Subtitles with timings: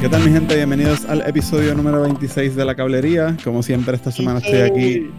[0.00, 0.56] ¿Qué tal mi gente?
[0.56, 3.34] Bienvenidos al episodio número 26 de La Cablería.
[3.42, 5.10] Como siempre esta semana estoy aquí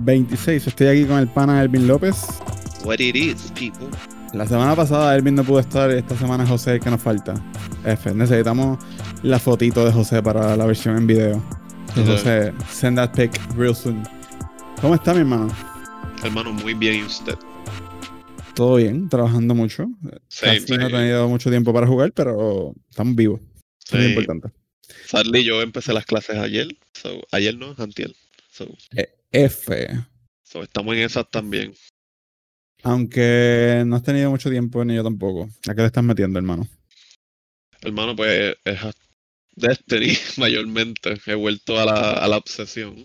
[0.00, 2.26] 26, estoy aquí con el pana Elvin López.
[2.84, 3.88] What it is, people.
[4.34, 7.32] La semana pasada Elvin no pudo estar, esta semana José que nos falta.
[7.84, 8.78] F, necesitamos
[9.22, 11.42] la fotito de José para la versión en video.
[11.96, 14.02] Entonces, José, send that pic real soon.
[14.82, 15.48] ¿Cómo está mi hermano?
[16.22, 17.38] Hermano, muy bien, ¿y usted?
[18.56, 19.86] Todo bien, trabajando mucho.
[20.40, 23.38] Casi no he tenido mucho tiempo para jugar, pero estamos vivos.
[23.84, 24.02] Eso es Sí.
[24.02, 24.48] lo importante.
[25.04, 26.66] Sadly, yo empecé las clases ayer.
[26.94, 28.10] So, ayer no, antier.
[28.50, 28.66] So,
[28.96, 29.86] Eh, F.
[30.42, 31.74] so, estamos en esas también.
[32.82, 35.50] Aunque no has tenido mucho tiempo, ni yo tampoco.
[35.68, 36.66] ¿A qué le estás metiendo, hermano?
[37.82, 38.78] Hermano, pues es
[39.54, 41.20] Destiny mayormente.
[41.26, 43.04] He vuelto a la, a la obsesión.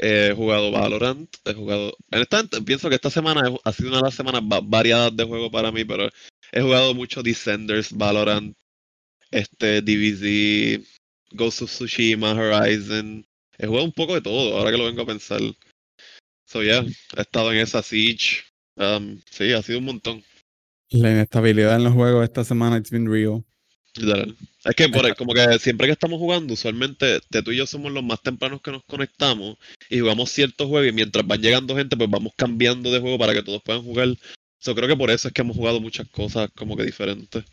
[0.00, 1.92] He jugado Valorant, he jugado...
[2.12, 5.50] Honestamente, pienso que esta semana ha sido una de las semanas va- variadas de juego
[5.50, 6.08] para mí, pero
[6.52, 8.56] he jugado mucho Descenders, Valorant,
[9.30, 10.86] este, DBZ,
[11.32, 13.26] Ghost of Tsushima, Horizon.
[13.58, 15.40] He jugado un poco de todo, ahora que lo vengo a pensar.
[16.46, 16.82] So yeah,
[17.16, 18.44] he estado en esa Siege.
[18.76, 20.24] Um, sí, ha sido un montón.
[20.90, 23.44] La inestabilidad en los juegos esta semana, it's been real.
[23.98, 24.36] Literal.
[24.64, 28.04] Es que por, como que siempre que estamos jugando, usualmente tú y yo somos los
[28.04, 29.56] más tempranos que nos conectamos
[29.88, 33.34] y jugamos ciertos juegos y mientras van llegando gente, pues vamos cambiando de juego para
[33.34, 34.08] que todos puedan jugar.
[34.60, 37.44] Yo creo que por eso es que hemos jugado muchas cosas como que diferentes.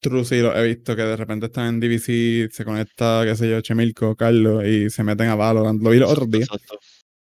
[0.00, 3.50] True, sí, lo he visto que de repente están en DVC, se conecta, qué sé
[3.50, 5.82] yo, Chemilco, Carlos, y se meten a Valorant.
[5.82, 6.48] Lo vi los otros días.
[6.52, 6.78] Exacto.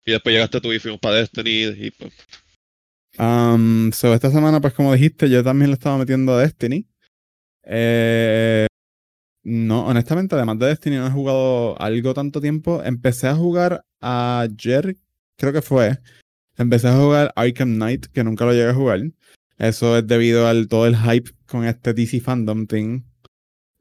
[0.07, 2.13] Y después llegaste tú y fuimos para Destiny y pues
[3.19, 6.87] Um, so, esta semana, pues como dijiste, yo también le estaba metiendo a Destiny.
[7.65, 8.67] Eh,
[9.45, 12.83] no, honestamente, además de Destiny, no he jugado algo tanto tiempo.
[12.85, 14.97] Empecé a jugar ayer,
[15.37, 15.99] creo que fue.
[16.57, 19.01] Empecé a jugar Arkham Knight, que nunca lo llegué a jugar.
[19.59, 23.03] Eso es debido al todo el hype con este DC Fandom thing.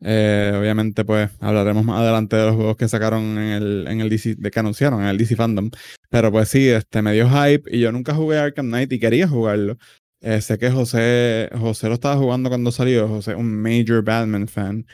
[0.04, 4.10] Eh, obviamente, pues hablaremos más adelante de los juegos que sacaron en el, en el
[4.10, 5.70] DC, de que anunciaron en el DC Fandom.
[6.10, 9.28] Pero pues sí, este me dio hype y yo nunca jugué Arkham Knight y quería
[9.28, 9.78] jugarlo.
[10.22, 14.86] Eh, sé que José, José lo estaba jugando cuando salió, José, un major Batman fan.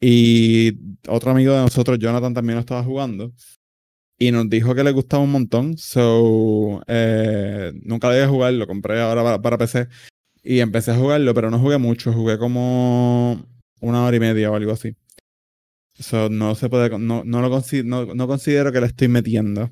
[0.00, 3.32] Y otro amigo de nosotros, Jonathan, también lo estaba jugando.
[4.18, 5.76] Y nos dijo que le gustaba un montón.
[5.78, 9.88] So, eh, nunca lo llegué a jugar, lo compré ahora para, para PC.
[10.42, 12.12] Y empecé a jugarlo, pero no jugué mucho.
[12.12, 13.42] Jugué como
[13.80, 14.94] una hora y media o algo así.
[15.98, 19.70] So, no se puede, no, no lo consi- no, no considero que le estoy metiendo.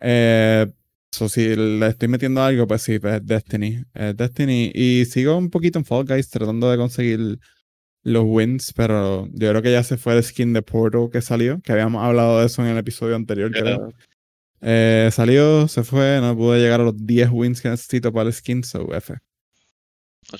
[0.00, 0.66] Eh,
[1.12, 3.82] so, si le estoy metiendo algo, pues sí, pues es Destiny.
[3.94, 4.70] Es Destiny.
[4.74, 7.38] Y sigo un poquito en Fall Guys tratando de conseguir
[8.02, 11.60] los wins, pero yo creo que ya se fue el skin de Portal que salió,
[11.62, 13.92] que habíamos hablado de eso en el episodio anterior, creo.
[14.62, 18.32] Eh, salió, se fue, no pude llegar a los 10 wins que necesito para el
[18.34, 19.14] skin, so F.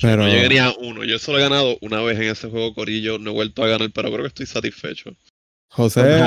[0.01, 1.05] Pero- No llegué ni a uno.
[1.05, 3.91] Yo solo he ganado una vez en ese juego Corillo, no he vuelto a ganar,
[3.93, 5.11] pero creo que estoy satisfecho.
[5.69, 6.21] José.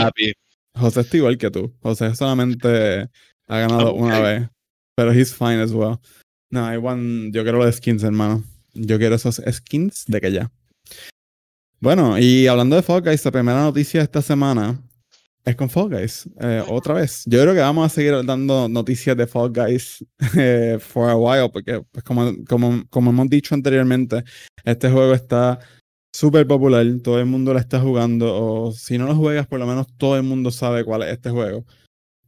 [0.76, 1.74] José está igual que tú.
[1.82, 3.08] José solamente
[3.48, 4.50] ha ganado una vez,
[4.96, 6.00] pero he's fine as well.
[6.50, 8.44] No, I want, yo quiero los skins, hermano.
[8.74, 10.52] Yo quiero esos skins de que ya.
[11.80, 14.80] Bueno, y hablando de Fall Guys, la primera noticia de esta semana
[15.44, 16.30] es con Fall Guys.
[16.40, 17.24] eh, otra vez.
[17.26, 20.06] Yo creo que vamos a seguir dando noticias de Fall Guys
[20.38, 24.24] eh, for a while, porque pues, como, como, como hemos dicho anteriormente,
[24.64, 25.60] este juego está
[26.14, 29.68] súper popular, todo el mundo lo está jugando, o si no lo juegas, por lo
[29.68, 31.66] menos todo el mundo sabe cuál es este juego.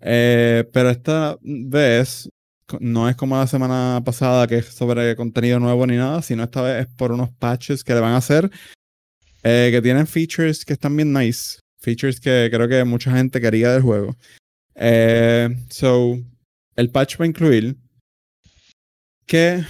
[0.02, 2.30] Eh, pero esta vez
[2.80, 6.62] no es como la semana pasada que es sobre contenido nuevo ni nada, sino esta
[6.62, 8.52] vez es por unos patches que le van a hacer
[9.48, 11.60] eh, que tienen features que están bien nice.
[11.80, 14.16] Features que creo que mucha gente quería del juego.
[14.74, 16.18] Eh, so,
[16.76, 17.78] el patch va a incluir
[19.28, 19.64] que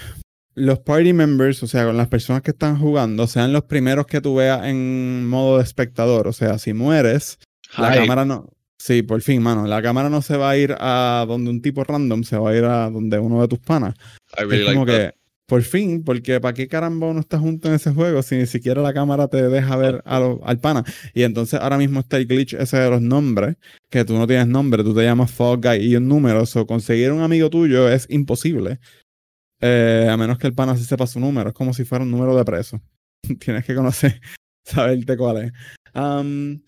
[0.53, 4.21] los party members, o sea, con las personas que están jugando, sean los primeros que
[4.21, 6.29] tú veas en modo de espectador.
[6.29, 7.37] O sea, si mueres,
[7.77, 8.54] la cámara no.
[8.85, 9.65] Sí, por fin, mano.
[9.65, 12.55] La cámara no se va a ir a donde un tipo random, se va a
[12.55, 13.95] ir a donde uno de tus panas.
[14.37, 15.17] Really es como like que,
[15.47, 18.83] por fin, porque ¿para qué caramba uno está junto en ese juego si ni siquiera
[18.83, 20.83] la cámara te deja ver a lo- al pana?
[21.15, 23.55] Y entonces ahora mismo está el glitch ese de los nombres,
[23.89, 26.43] que tú no tienes nombre, tú te llamas Fall Guy y un número.
[26.43, 28.79] O conseguir un amigo tuyo es imposible.
[29.61, 31.49] Eh, a menos que el pana se sepa su número.
[31.49, 32.79] Es como si fuera un número de preso.
[33.39, 34.21] Tienes que conocer,
[34.63, 35.51] saberte cuál es.
[35.95, 36.59] Um,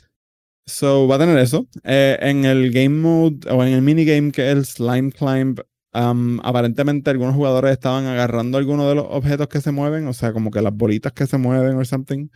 [0.68, 1.68] so, va a tener eso.
[1.84, 5.60] Eh, en el game mode o en el minigame que es el Slime Climb,
[5.94, 10.52] aparentemente algunos jugadores estaban agarrando algunos de los objetos que se mueven, o sea, como
[10.52, 12.28] que las bolitas que se mueven o something.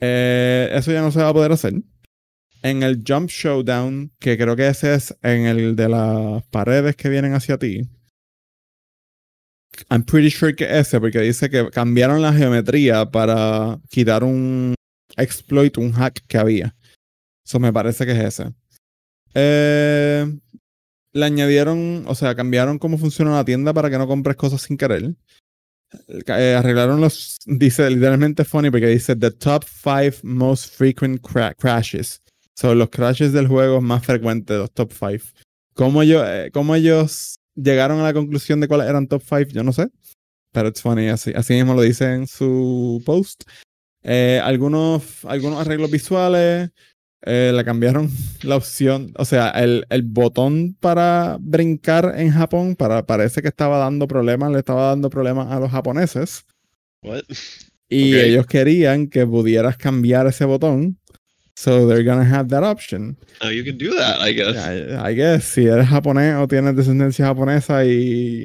[0.00, 1.74] Eh, eso ya no se va a poder hacer.
[2.62, 7.08] En el Jump Showdown, que creo que ese es en el de las paredes que
[7.08, 7.88] vienen hacia ti.
[9.90, 14.74] I'm pretty sure que ese, porque dice que cambiaron la geometría para quitar un
[15.16, 16.74] exploit, un hack que había.
[17.46, 18.52] Eso me parece que es ese.
[19.34, 20.26] Eh,
[21.12, 24.76] le añadieron, o sea, cambiaron cómo funciona la tienda para que no compres cosas sin
[24.76, 25.14] querer.
[26.26, 32.20] Eh, arreglaron los, dice literalmente funny porque dice the top five most frequent cra- crashes.
[32.56, 35.22] Son los crashes del juego más frecuentes, los top five.
[35.74, 39.48] ¿Cómo, yo, eh, ¿Cómo ellos llegaron a la conclusión de cuáles eran top five?
[39.48, 39.88] Yo no sé.
[40.52, 43.42] Pero it's funny, así, así mismo lo dice en su post.
[44.04, 46.70] Algunos, algunos arreglos visuales.
[47.26, 48.10] Eh, le cambiaron
[48.42, 53.78] la opción, o sea, el, el botón para brincar en Japón para, parece que estaba
[53.78, 56.44] dando problemas, le estaba dando problemas a los japoneses.
[57.02, 57.22] What?
[57.88, 58.20] Y Ok.
[58.24, 60.98] ellos querían que pudieras cambiar ese botón.
[61.56, 63.16] So they're gonna have that option.
[63.40, 64.56] Oh, you can do that, I guess.
[64.56, 67.90] I, I guess, si eres japonés o tienes descendencia japonesa y,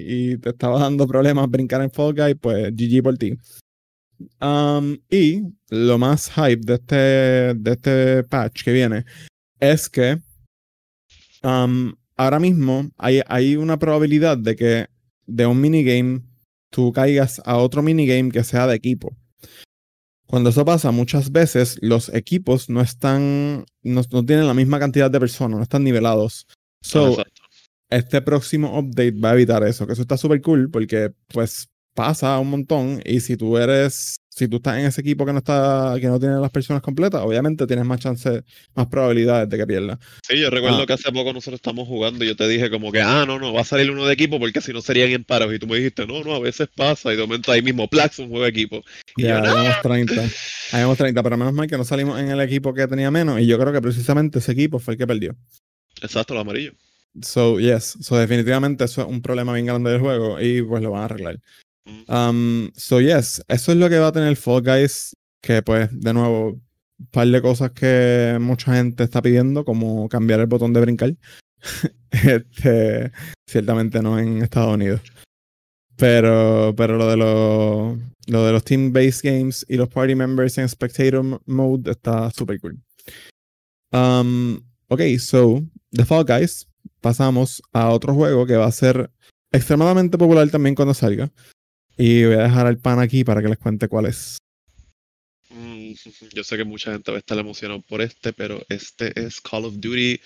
[0.07, 3.35] y te estaba dando problemas brincar en Fall Guy, pues GG por ti.
[4.41, 6.95] Um, y lo más hype de este,
[7.55, 9.05] de este patch que viene
[9.59, 10.19] es que
[11.43, 14.87] um, ahora mismo hay, hay una probabilidad de que
[15.25, 16.21] de un minigame
[16.69, 19.15] tú caigas a otro minigame que sea de equipo.
[20.25, 25.09] Cuando eso pasa, muchas veces los equipos no están, no, no tienen la misma cantidad
[25.09, 26.45] de personas, no están nivelados.
[26.81, 27.41] So, exacto.
[27.89, 31.69] este próximo update va a evitar eso, que eso está súper cool porque pues
[31.99, 35.39] pasa un montón y si tú eres, si tú estás en ese equipo que no
[35.39, 38.41] está, que no tiene las personas completas, obviamente tienes más chance,
[38.73, 39.99] más probabilidades de que pierdas.
[40.25, 40.85] Sí, yo recuerdo Ah.
[40.85, 43.51] que hace poco nosotros estamos jugando y yo te dije como que, ah, no, no,
[43.51, 45.53] va a salir uno de equipo porque si no serían en paros.
[45.53, 47.11] Y tú me dijiste, no, no, a veces pasa.
[47.11, 48.81] Y de momento ahí mismo, Plax, un juego de equipo.
[49.17, 50.13] Y Ya, yo, llevamos 30.
[50.71, 53.45] Habíamos 30, pero menos mal que no salimos en el equipo que tenía menos y
[53.45, 55.35] yo creo que precisamente ese equipo fue el que perdió.
[56.01, 56.71] Exacto, lo amarillo.
[57.21, 57.97] So, yes.
[57.99, 61.05] So, definitivamente eso es un problema bien grande del juego y pues lo van a
[61.05, 61.39] arreglar.
[62.07, 63.41] Um, so, yes.
[63.47, 65.15] Eso es lo que va a tener Fall Guys.
[65.41, 66.59] Que, pues, de nuevo,
[66.99, 71.15] un par de cosas que mucha gente está pidiendo, como cambiar el botón de brincar.
[72.11, 73.11] este,
[73.47, 75.01] ciertamente no en Estados Unidos.
[75.95, 80.69] Pero, pero lo de los, lo de los team-based games y los party members en
[80.69, 82.79] spectator mode está súper cool.
[83.91, 85.61] Um, ok, so,
[85.91, 86.67] de Fall Guys
[87.01, 89.11] pasamos a otro juego que va a ser
[89.51, 91.31] extremadamente popular también cuando salga.
[92.01, 94.37] Y voy a dejar al pan aquí para que les cuente cuál es.
[95.49, 95.91] Mm,
[96.33, 99.65] Yo sé que mucha gente va a estar emocionada por este, pero este es Call
[99.65, 100.17] of Duty.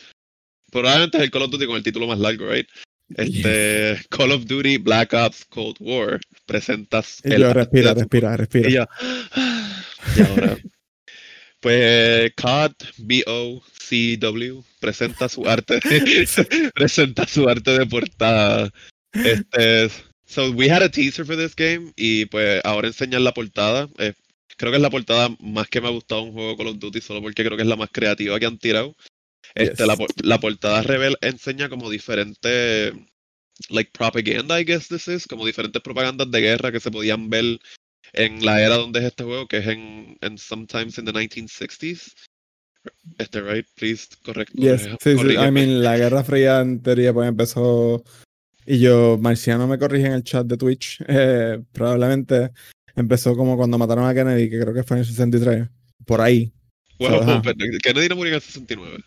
[0.71, 2.67] Probablemente es el Call of Duty con el título más largo, right?
[3.17, 8.69] Este Call of Duty Black Ops Cold War presentas Y yo, respira, respira, respira.
[8.69, 8.85] Y yo,
[10.17, 10.57] y ahora.
[11.59, 15.79] Pues COD BOCW presenta su arte
[16.75, 18.69] presenta su arte de portada.
[19.13, 19.89] Este,
[20.33, 23.87] so we had a teaser for this game y pues ahora enseñan la portada.
[23.99, 24.13] Eh,
[24.57, 27.01] creo que es la portada más que me ha gustado un juego Call of Duty
[27.01, 28.95] solo porque creo que es la más creativa que han tirado.
[29.55, 29.87] Este, Yes.
[29.87, 32.93] la, la portada revel enseña como diferentes
[33.69, 37.59] like propaganda, I guess this is, como diferentes propagandas de guerra que se podían ver
[38.13, 42.13] en la era donde es este juego, que es en, en sometimes in the 1960s.
[43.17, 43.65] Este, right?
[43.75, 44.53] Please, correcto.
[44.55, 45.33] Yes, sí, sí.
[45.35, 48.03] I mean, la Guerra Fría en teoría pues empezó.
[48.65, 51.03] Y yo, Marciano me corrige en el chat de Twitch.
[51.07, 52.51] eh, probablemente
[52.95, 55.69] empezó como cuando mataron a Kennedy, que creo que fue en el 63.
[56.05, 56.51] Por ahí.
[56.97, 57.21] Pero
[57.81, 58.97] Kennedy no murió en el 69.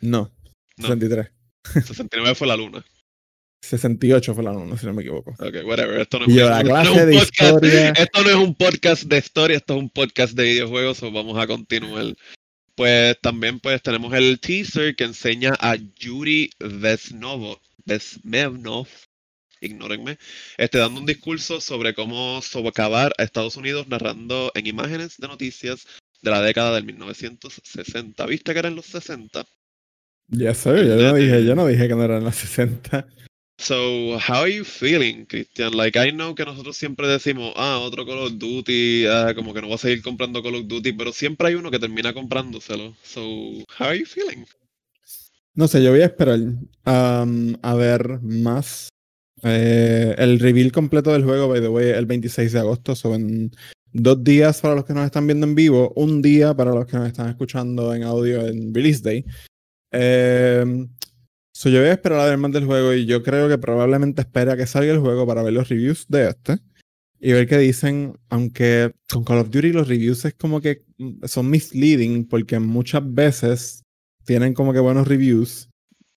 [0.00, 0.30] No,
[0.76, 0.86] No.
[0.88, 1.28] 63.
[1.84, 2.84] 69 fue la luna.
[3.62, 5.30] 68 fue la luna, si no me equivoco.
[5.38, 6.00] Ok, whatever.
[6.00, 7.90] Esto no, yo, es, no clase un podcast, historia.
[7.90, 11.38] esto no es un podcast de historia, esto es un podcast de videojuegos, so vamos
[11.38, 12.14] a continuar.
[12.74, 18.88] Pues también pues tenemos el teaser que enseña a Yuri Vesnovo, Vesmevnov,
[19.60, 20.18] ignórenme,
[20.58, 25.86] este, dando un discurso sobre cómo socavar a Estados Unidos narrando en imágenes de noticias
[26.22, 28.26] de la década del 1960.
[28.26, 29.44] ¿Viste que eran los 60?
[30.30, 30.86] Yes, sir.
[30.86, 33.06] Yo no dije, yo no dije que no eran las 60.
[33.58, 35.76] So, how are you feeling, Christian?
[35.76, 39.60] Like, I know que nosotros siempre decimos, ah, otro Call of Duty, ah, como que
[39.60, 42.96] no voy a seguir comprando Call of Duty, pero siempre hay uno que termina comprándoselo.
[43.04, 43.20] So,
[43.78, 44.46] how are you feeling?
[45.54, 48.88] No sé, yo voy a esperar um, a ver más.
[49.42, 52.94] Eh, el reveal completo del juego, by the way, el 26 de agosto.
[52.94, 53.50] Son
[53.92, 56.96] dos días para los que nos están viendo en vivo, un día para los que
[56.96, 59.26] nos están escuchando en audio en Release Day.
[59.90, 60.64] Eh,
[61.52, 64.22] so yo voy a esperar a ver más del juego y yo creo que probablemente
[64.22, 66.58] espere a que salga el juego para ver los reviews de este
[67.20, 71.24] y ver qué dicen, aunque con Call of Duty los reviews es como que mm,
[71.26, 73.82] son misleading porque muchas veces
[74.24, 75.68] tienen como que buenos reviews.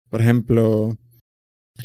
[0.10, 0.98] Por ejemplo,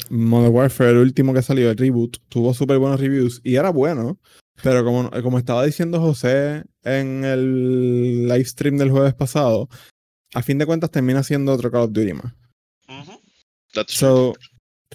[0.09, 4.19] Modern Warfare, el último que salió, el reboot, tuvo súper buenos reviews y era bueno.
[4.63, 9.69] Pero como, como estaba diciendo José en el live stream del jueves pasado,
[10.33, 12.33] a fin de cuentas termina siendo otro Call of Duty más.
[13.73, 13.93] That's.
[13.93, 14.33] So,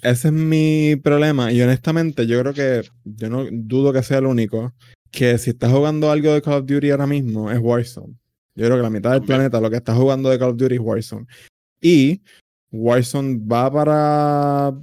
[0.01, 1.51] ese es mi problema.
[1.51, 4.73] Y honestamente, yo creo que yo no dudo que sea el único.
[5.11, 8.15] Que si estás jugando algo de Call of Duty ahora mismo es Warzone.
[8.57, 10.75] Yo creo que la mitad del planeta lo que está jugando de Call of Duty
[10.75, 11.27] es Warzone.
[11.79, 12.23] Y
[12.71, 14.73] Warzone va para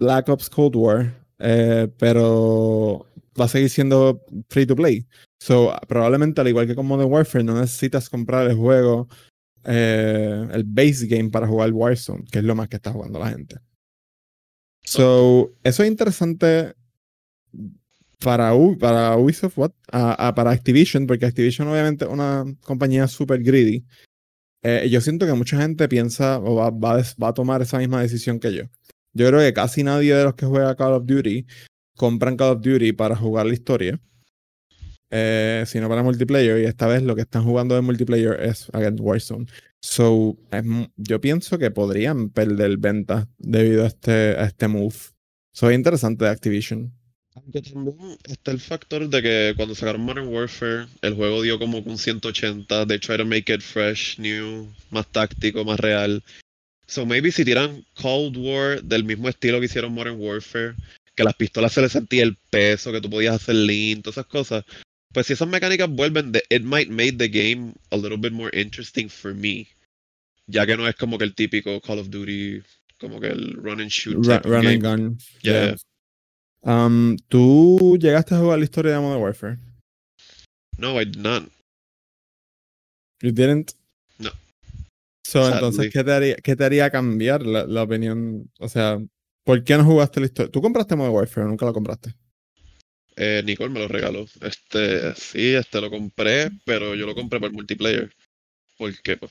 [0.00, 3.06] Black Ops Cold War, eh, pero
[3.40, 5.06] va a seguir siendo free to play.
[5.38, 9.06] So, probablemente al igual que con Modern Warfare, no necesitas comprar el juego,
[9.62, 13.30] eh, el base game para jugar Warzone, que es lo más que está jugando la
[13.30, 13.60] gente.
[14.82, 16.74] So, eso es interesante
[18.18, 19.72] para, Ubisoft, what?
[19.90, 23.84] Para Activision, porque Activision obviamente es una compañía super greedy.
[24.62, 28.00] Eh, yo siento que mucha gente piensa o va, va va a tomar esa misma
[28.00, 28.64] decisión que yo.
[29.12, 31.46] Yo creo que casi nadie de los que juega Call of Duty
[31.96, 34.00] compran Call of Duty para jugar la historia,
[35.10, 36.60] eh, sino para multiplayer.
[36.62, 39.46] Y esta vez lo que están jugando de multiplayer es Against Warzone.
[39.80, 40.38] So,
[40.96, 44.96] yo pienso que podrían perder ventas debido a este, a este move.
[45.52, 46.92] So, es interesante de Activision.
[47.34, 51.78] Aunque también está el factor de que cuando sacaron Modern Warfare, el juego dio como
[51.78, 52.86] un 180.
[52.86, 56.22] They try to make it fresh, new, más táctico, más real.
[56.86, 60.74] So maybe si tiran Cold War del mismo estilo que hicieron Modern Warfare,
[61.16, 64.26] que las pistolas se les sentía el peso, que tú podías hacer lean, todas esas
[64.26, 64.64] cosas.
[65.12, 69.08] Pues si esas mecánicas vuelven, it might make the game a little bit more interesting
[69.08, 69.66] for me.
[70.46, 72.62] Ya que no es como que el típico Call of Duty,
[73.00, 74.24] como que el run and shoot.
[74.44, 75.18] Run and gun.
[75.42, 75.52] Yeah.
[75.52, 75.76] Yeah.
[76.64, 79.58] Um, ¿Tú llegaste a jugar la historia de Modern Warfare?
[80.78, 81.44] No, I did not.
[83.22, 83.72] You didn't?
[84.18, 84.30] No.
[85.26, 85.54] So, Sadly.
[85.54, 88.50] entonces, ¿qué te, haría, ¿qué te haría cambiar la, la opinión?
[88.58, 88.98] O sea,
[89.44, 90.50] ¿por qué no jugaste la historia?
[90.50, 92.14] ¿Tú compraste Modern Warfare o nunca lo compraste?
[93.16, 94.26] Eh, Nicole me lo regaló.
[94.40, 98.10] Este, sí, este lo compré, pero yo lo compré por multiplayer.
[98.76, 99.30] Porque, pues,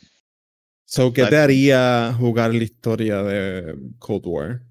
[0.86, 4.62] So, ¿qué te haría jugar la historia de Cold War?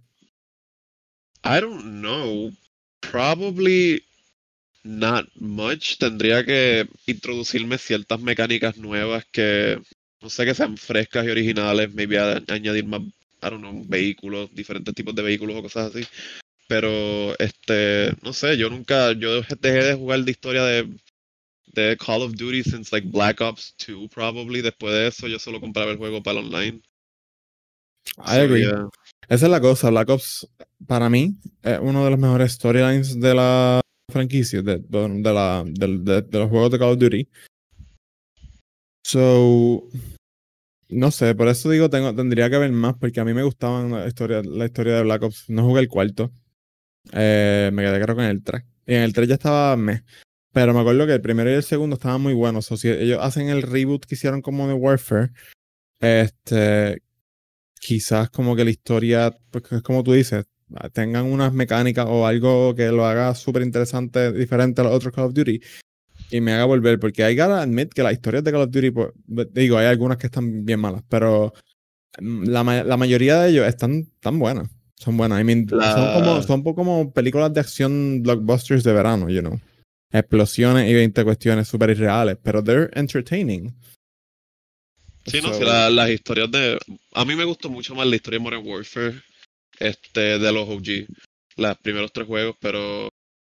[1.45, 2.53] I don't know.
[3.01, 4.03] Probably
[4.85, 5.99] not much.
[5.99, 9.81] Tendría que introducirme ciertas mecánicas nuevas que,
[10.23, 11.93] no sé, que sean frescas y originales.
[11.95, 16.07] Maybe a- añadir más, I don't know, vehículos, diferentes tipos de vehículos o cosas así.
[16.69, 20.89] Pero, este, no sé, yo nunca, yo dejé de jugar de historia de,
[21.75, 24.63] de Call of Duty since like Black Ops 2, probably.
[24.63, 26.83] Después de eso, yo solo compraba el juego para el online.
[28.19, 28.63] I So, agree.
[28.63, 28.89] yeah.
[29.29, 29.91] Esa es la cosa.
[29.91, 30.49] Black Ops,
[30.87, 36.71] para mí, es uno de los mejores storylines de la franquicia, de, de, los juegos
[36.71, 37.29] de Call of Duty.
[39.05, 39.89] So,
[40.89, 43.91] no sé, por eso digo, tengo, tendría que ver más, porque a mí me gustaban
[43.91, 45.49] la historia, la historia de Black Ops.
[45.49, 46.33] No jugué el cuarto.
[47.13, 48.63] Eh, me quedé creo con el 3.
[48.87, 50.05] Y en el 3 ya estaba meh.
[50.53, 52.71] Pero me acuerdo que el primero y el segundo estaban muy buenos.
[52.71, 55.31] O si ellos hacen el reboot que hicieron como de Warfare,
[56.01, 57.02] este,
[57.83, 60.45] quizás como que la historia, pues es como tú dices,
[60.93, 65.25] tengan unas mecánicas o algo que lo haga súper interesante, diferente a los otros Call
[65.25, 65.61] of Duty
[66.31, 68.91] y me haga volver, porque hay que admit que las historias de Call of Duty,
[68.93, 69.09] pues,
[69.53, 71.53] digo, hay algunas que están bien malas, pero
[72.21, 74.69] mm, la, la mayoría de ellos están tan buenas.
[74.95, 75.41] Son buenas.
[75.41, 79.29] I mean, La- son, como, son un poco como películas de acción blockbusters de verano,
[79.29, 79.59] you know.
[80.13, 83.75] Explosiones y 20 cuestiones súper irreales, pero they're entertaining.
[85.27, 86.79] Sí, no, So- sí, la- las historias de.
[87.13, 89.23] A mí me gustó mucho más la historia de Modern Warfare
[89.79, 91.07] este, de los OG,
[91.57, 93.09] los primeros tres juegos, pero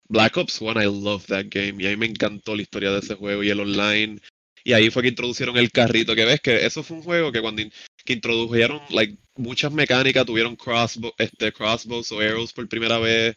[0.08, 1.82] Black Ops 1, I love that game.
[1.82, 4.18] Y a mí me encantó la historia de ese juego y el online.
[4.64, 7.40] Y ahí fue que introducieron el carrito, que ves que eso fue un juego que
[7.40, 7.72] cuando in-
[8.04, 13.36] que introdujeron like, muchas mecánicas, tuvieron crossbow, este, crossbows o arrows por primera vez,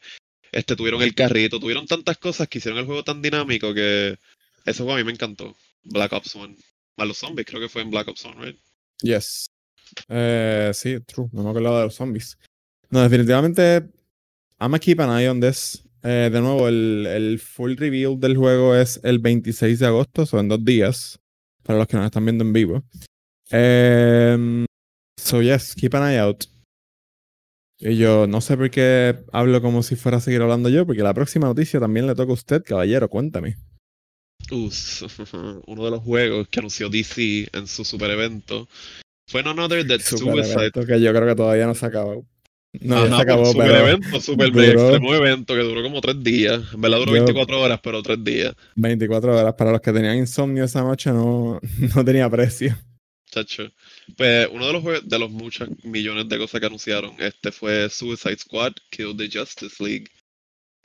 [0.51, 4.17] este, tuvieron el carrito, tuvieron tantas cosas que hicieron el juego tan dinámico que
[4.65, 5.55] ese juego a mí me encantó.
[5.83, 6.55] Black Ops 1.
[7.01, 8.59] Más los zombies, creo que fue en Black Ops 1, right?
[9.01, 9.47] Yes.
[10.07, 11.27] Eh, sí, true.
[11.31, 12.37] No me acuerdo de los zombies.
[12.91, 13.89] No, definitivamente.
[14.59, 15.83] I'm a keep an eye on this.
[16.03, 20.47] Eh, de nuevo, el, el full reveal del juego es el 26 de agosto, son
[20.47, 21.19] dos días.
[21.63, 22.83] Para los que nos están viendo en vivo.
[23.49, 24.67] Em,
[25.19, 26.43] so, yes, keep an eye out.
[27.79, 31.01] Y yo no sé por qué hablo como si fuera a seguir hablando yo, porque
[31.01, 33.09] la próxima noticia también le toca a usted, caballero.
[33.09, 33.57] Cuéntame.
[34.51, 35.03] Us,
[35.67, 38.67] uno de los juegos que anunció DC en su super evento
[39.27, 40.53] fue none other than Super Suicide.
[40.53, 42.25] evento que yo creo que todavía no se acabó.
[42.79, 43.87] No, ya Ajá, se acabó, super pero.
[43.87, 46.61] evento, super duró- extremo evento que duró como tres días.
[46.73, 48.53] En verdad duró Yo- 24 horas, pero tres días.
[48.75, 49.53] 24 horas.
[49.55, 51.59] Para los que tenían insomnio esa noche no,
[51.95, 52.77] no tenía precio.
[53.29, 53.69] chacho.
[54.17, 57.89] Pues uno de los jue- de los muchos millones de cosas que anunciaron, este fue
[57.89, 60.07] Suicide Squad, Kill the Justice League.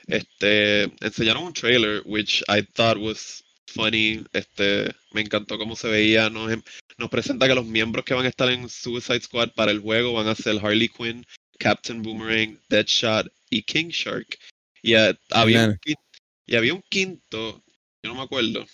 [0.07, 4.23] Este, enseñaron un trailer, which I thought was funny.
[4.33, 6.29] Este, me encantó cómo se veía.
[6.29, 6.63] Nos, em-
[6.97, 10.13] nos presenta que los miembros que van a estar en Suicide Squad para el juego
[10.13, 11.25] van a ser Harley Quinn,
[11.59, 14.37] Captain Boomerang, Deadshot y King Shark.
[14.81, 15.79] Y había, un Nene.
[15.85, 15.95] quin-
[16.45, 17.63] y había un quinto,
[18.03, 18.65] yo no me acuerdo.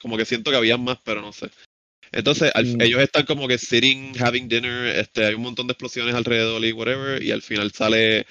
[0.00, 1.50] Como que siento que había más, pero no sé.
[2.12, 2.80] Entonces, al- Mm.
[2.80, 6.72] ellos están como que sitting, having dinner, este, hay un montón de explosiones alrededor y
[6.72, 8.26] whatever, y al final sale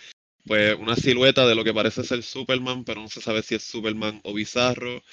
[0.46, 3.64] pues una silueta de lo que parece ser Superman, pero no se sabe si es
[3.64, 5.04] Superman o Bizarro.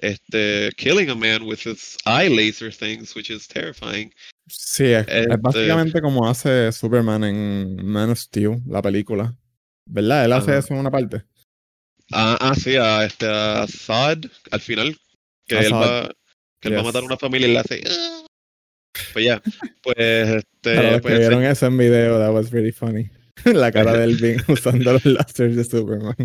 [0.00, 4.12] Este, killing a man with his eye laser things, which is terrifying.
[4.48, 9.36] Sí, es, es Este- básicamente como hace Superman en Man of Steel, la película.
[9.86, 10.24] ¿Verdad?
[10.26, 10.58] Él hace Ajá.
[10.60, 11.24] eso en una parte.
[12.12, 14.18] Ah, ah, sí, a este a Saad,
[14.50, 14.96] al final,
[15.46, 16.10] que él va,
[16.60, 16.86] que él va a yes.
[16.86, 17.82] matar a una familia y le hace.
[17.86, 18.24] "Ah".
[19.12, 19.42] Pues ya,
[19.82, 23.10] pues este, los pues, vieron eso en video, that was really funny.
[23.44, 26.16] la cara de Elvin usando los láseres de Superman.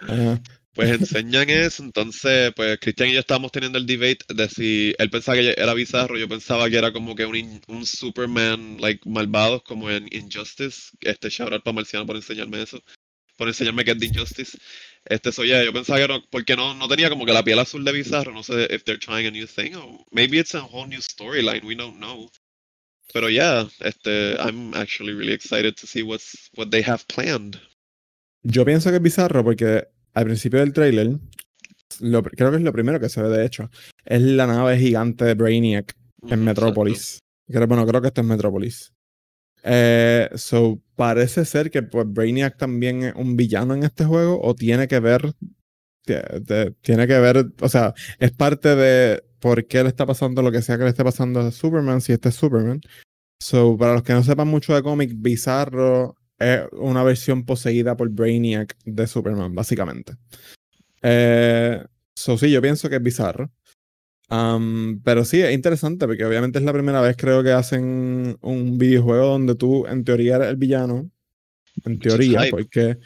[0.00, 0.40] Ajá.
[0.74, 5.10] Pues enseñan eso, entonces, pues Cristian y yo estábamos teniendo el debate de si él
[5.10, 9.62] pensaba que era bizarro, yo pensaba que era como que un, un Superman, like, malvado,
[9.62, 10.92] como en Injustice.
[11.02, 12.82] Este shout out para Marciano por enseñarme eso,
[13.36, 14.56] por enseñarme que es de Injustice.
[15.04, 17.84] Este, soy yo pensaba que no, porque no, no tenía como que la piel azul
[17.84, 20.86] de bizarro, no sé if they're trying a new thing, or maybe it's a whole
[20.86, 22.30] new storyline, we don't know.
[23.12, 27.60] Pero yeah, este, I'm actually really excited to see what's, what they have planned.
[28.44, 31.18] Yo pienso que es bizarro porque al principio del trailer,
[32.00, 33.70] lo, creo que es lo primero que se ve de hecho,
[34.04, 35.94] es la nave gigante de Brainiac
[36.28, 37.18] en Metrópolis.
[37.46, 38.92] Bueno, creo que esto es Metrópolis.
[39.64, 44.54] Eh, so, parece ser que pues, Brainiac también es un villano en este juego o
[44.54, 45.32] tiene que ver,
[46.04, 50.62] tiene que ver, o sea, es parte de por qué le está pasando lo que
[50.62, 52.80] sea que le esté pasando a Superman si este es Superman.
[53.40, 58.08] So, para los que no sepan mucho de cómic, Bizarro es una versión poseída por
[58.10, 60.14] Brainiac de Superman, básicamente.
[61.02, 63.50] Eh, so, sí, yo pienso que es Bizarro.
[64.28, 68.78] Am, pero sí, es interesante porque obviamente es la primera vez creo que hacen un
[68.78, 71.10] videojuego donde tú en teoría eres el villano.
[71.84, 72.98] En teoría, porque,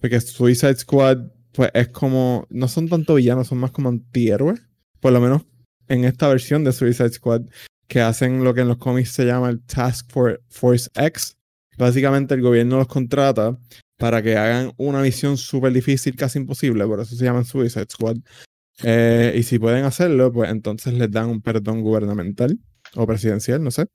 [0.00, 1.18] porque Suicide Squad
[1.52, 4.60] pues es como, no son tanto villanos, son más como antihéroes.
[5.00, 5.42] Por lo menos
[5.88, 7.42] en esta versión de Suicide Squad
[7.86, 11.36] que hacen lo que en los cómics se llama el Task For- Force X.
[11.78, 13.58] Básicamente el gobierno los contrata
[13.96, 18.16] para que hagan una misión súper difícil, casi imposible, por eso se llaman Suicide Squad.
[18.82, 22.58] Eh, y si pueden hacerlo, pues entonces les dan un perdón gubernamental
[22.94, 23.86] o presidencial, no sé.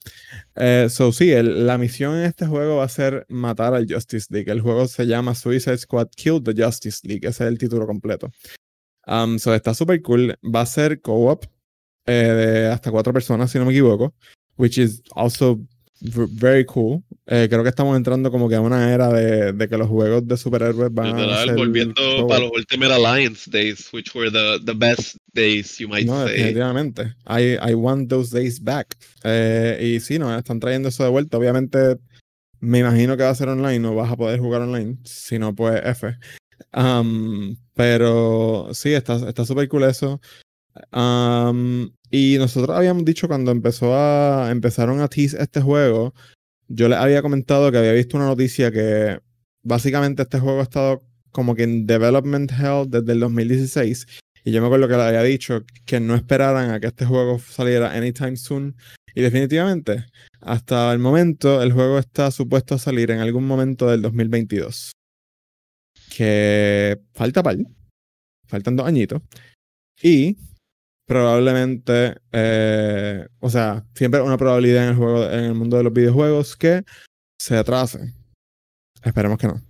[0.56, 4.52] Eh, so, sí, la misión en este juego va a ser matar al Justice League.
[4.52, 8.32] El juego se llama Suicide Squad Kill the Justice League, ese es el título completo.
[9.06, 10.36] Um, so, está súper cool.
[10.44, 11.46] Va a ser co-op
[12.06, 14.14] eh, de hasta cuatro personas, si no me equivoco,
[14.58, 15.60] which is also
[16.02, 17.04] very cool.
[17.26, 20.28] Eh, creo que estamos entrando como que a una era de, de que los juegos
[20.28, 24.60] de superhéroes van a Literal, ser volviendo para los Ultimate Alliance days, which were the,
[24.64, 26.34] the best days, you might No, say.
[26.34, 27.16] definitivamente.
[27.28, 28.96] I, I want those days back.
[29.24, 31.38] Eh, y sí, no, están trayendo eso de vuelta.
[31.38, 31.98] Obviamente,
[32.60, 34.98] me imagino que va a ser online, no vas a poder jugar online.
[35.04, 36.16] Si no, pues F.
[36.74, 40.20] Um, pero sí, está está súper cool eso.
[40.92, 46.14] Um, y nosotros habíamos dicho cuando empezó a, empezaron a tease este juego,
[46.68, 49.20] yo les había comentado que había visto una noticia que
[49.64, 54.08] básicamente este juego ha estado como que en development hell desde el 2016
[54.48, 57.38] y yo me acuerdo que le había dicho que no esperaran a que este juego
[57.38, 58.78] saliera anytime soon.
[59.14, 60.06] Y definitivamente,
[60.40, 64.94] hasta el momento, el juego está supuesto a salir en algún momento del 2022.
[66.16, 67.58] Que falta par.
[68.46, 69.22] Faltan dos añitos.
[70.02, 70.38] Y
[71.08, 75.94] probablemente, eh, o sea, siempre una probabilidad en el juego, en el mundo de los
[75.94, 76.84] videojuegos que
[77.42, 78.14] se atrase.
[79.04, 79.62] Esperemos que no.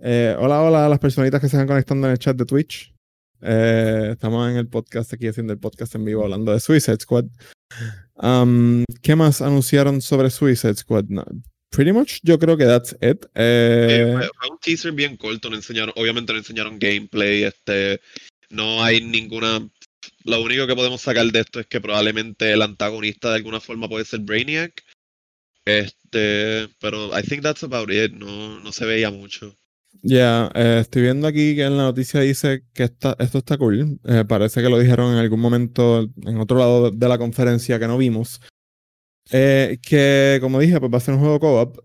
[0.00, 2.94] Eh, hola, hola a las personitas que se están conectando en el chat de Twitch.
[3.42, 7.26] Eh, estamos en el podcast aquí haciendo el podcast en vivo hablando de Suicide Squad.
[8.14, 11.04] Um, ¿Qué más anunciaron sobre Suicide Squad?
[11.08, 11.24] No,
[11.70, 13.26] pretty much, yo creo que that's it.
[13.34, 18.00] Eh, fue, fue un teaser bien corto, no enseñaron, obviamente no enseñaron gameplay, este,
[18.50, 19.68] no hay ninguna,
[20.24, 23.88] lo único que podemos sacar de esto es que probablemente el antagonista de alguna forma
[23.88, 24.82] puede ser Brainiac,
[25.64, 29.54] este, pero I think that's about it, no, no se veía mucho.
[30.02, 33.98] Ya, eh, estoy viendo aquí que en la noticia dice que esta- esto está cool.
[34.04, 37.86] Eh, parece que lo dijeron en algún momento en otro lado de la conferencia que
[37.88, 38.40] no vimos.
[39.30, 41.78] Eh, que, como dije, pues va a ser un juego co-op.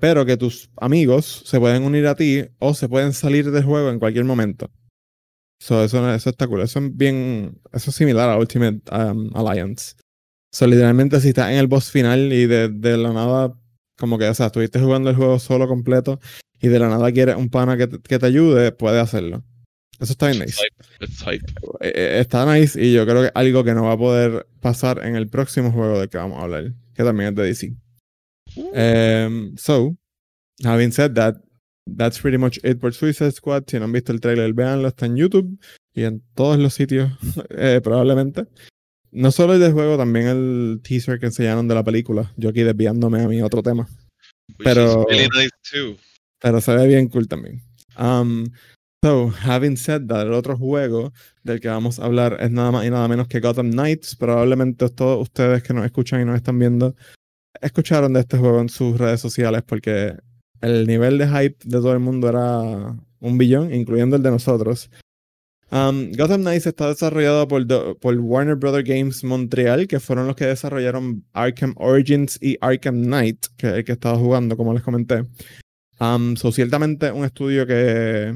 [0.00, 3.90] pero que tus amigos se pueden unir a ti o se pueden salir del juego
[3.90, 4.70] en cualquier momento.
[5.60, 6.60] So, eso, eso está cool.
[6.62, 7.60] Eso es bien.
[7.72, 9.94] Eso es similar a Ultimate um, Alliance.
[10.52, 13.52] So, literalmente, si estás en el boss final y de, de la nada,
[13.98, 16.20] como que, o sea, estuviste jugando el juego solo completo
[16.60, 19.44] y de la nada quieres un pana que, te- que te ayude, puedes hacerlo.
[20.00, 20.60] Eso está bien nice.
[21.00, 21.44] It's hype.
[21.80, 25.04] Eh, eh, Está nice y yo creo que algo que no va a poder pasar
[25.04, 27.74] en el próximo juego del que vamos a hablar, que también es de DC.
[28.56, 29.96] Um, so,
[30.64, 31.36] having said that,
[31.96, 33.64] that's pretty much it por Suicide Squad.
[33.66, 35.58] Si no han visto el trailer, véanlo, está en YouTube
[35.94, 37.10] y en todos los sitios,
[37.50, 38.46] eh, probablemente.
[39.10, 42.32] No solo el del juego, también el teaser que enseñaron de la película.
[42.36, 43.88] Yo aquí desviándome a mi otro tema.
[44.58, 45.96] Pero- really nice.
[46.40, 47.62] Pero se ve bien cool también.
[47.98, 48.46] Um,
[49.02, 52.86] so, having said that, el otro juego del que vamos a hablar es nada más
[52.86, 54.14] y nada menos que Gotham Knights.
[54.14, 56.94] Probablemente todos ustedes que nos escuchan y nos están viendo
[57.60, 60.16] escucharon de este juego en sus redes sociales porque
[60.60, 64.90] el nivel de hype de todo el mundo era un billón, incluyendo el de nosotros.
[65.70, 67.66] Um, Gotham Knights está desarrollado por,
[67.98, 73.46] por Warner Brother Games Montreal, que fueron los que desarrollaron Arkham Origins y Arkham Knight,
[73.56, 75.26] que es el estaba jugando, como les comenté.
[76.00, 78.34] Um, so, ciertamente un estudio que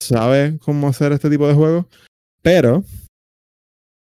[0.00, 1.86] sabe cómo hacer este tipo de juegos,
[2.42, 2.84] pero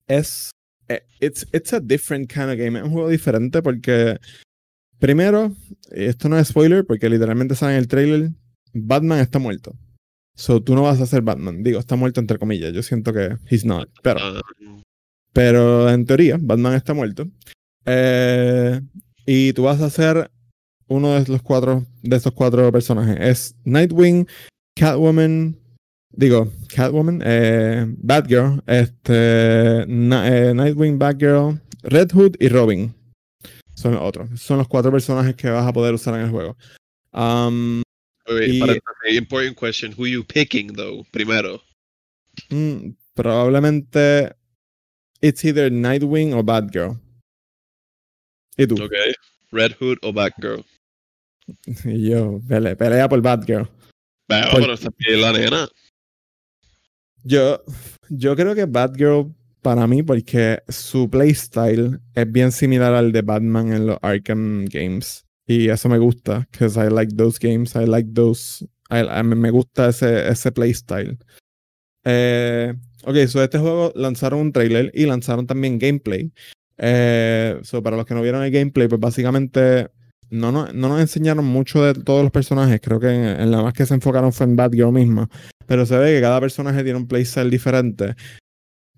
[0.06, 0.50] es
[0.88, 2.78] eh, it's, it's a different kind of game.
[2.78, 4.18] Es un juego diferente porque
[5.04, 5.52] primero,
[5.90, 8.30] esto no es spoiler porque literalmente saben en el trailer,
[8.72, 9.76] Batman está muerto.
[10.34, 11.62] So tú no vas a ser Batman.
[11.62, 12.72] Digo, está muerto entre comillas.
[12.72, 13.88] Yo siento que he's not.
[14.02, 14.40] Pero Ah,
[15.34, 17.28] pero en teoría, Batman está muerto.
[17.84, 18.80] Eh,
[19.26, 20.30] y tú vas a ser
[20.88, 23.16] uno de los cuatro, de estos cuatro personajes.
[23.20, 24.26] Es Nightwing,
[24.74, 25.56] Catwoman,
[26.12, 32.94] digo, Catwoman, eh, Batgirl, este, Na- eh, Nightwing, Batgirl, Red Hood y Robin.
[33.74, 34.40] Son los otros.
[34.40, 36.56] Son los cuatro personajes que vas a poder usar en el juego.
[37.12, 37.82] Um,
[38.28, 39.92] wait, y- important question.
[39.96, 41.04] Who you picking though?
[41.12, 41.62] Primero.
[42.50, 44.34] mm, probablemente
[45.20, 46.98] it's either Nightwing o Batgirl.
[48.56, 48.74] ¿Y tú?
[48.82, 49.12] Okay.
[49.52, 50.64] Red Hood o Batgirl.
[51.84, 53.68] Y yo, pele- pelea por Batgirl.
[54.28, 55.68] Bueno, Por- pero esa es la nena.
[57.22, 57.62] Yo,
[58.08, 59.34] yo creo que Batgirl
[59.64, 65.24] para mí, porque su playstyle es bien similar al de Batman en los Arkham Games.
[65.46, 68.66] Y eso me gusta, because I like those games, I like those.
[68.90, 71.18] Me gusta ese, ese playstyle.
[72.04, 72.74] Eh,
[73.04, 76.30] ok, so este juego lanzaron un trailer y lanzaron también gameplay.
[76.76, 79.88] Eh, para los que no vieron el gameplay, pues básicamente
[80.28, 82.80] no, no, no nos enseñaron mucho de todos los personajes.
[82.82, 85.30] Creo que en, en la más que se enfocaron fue en Batgirl misma.
[85.66, 88.14] Pero se ve que cada personaje tiene un playstyle diferente.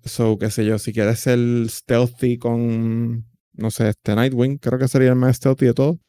[0.07, 1.39] So, qué sé yo, si quieres ser
[1.69, 5.99] stealthy con, no sé, este Nightwing, creo que sería el más stealthy de todo.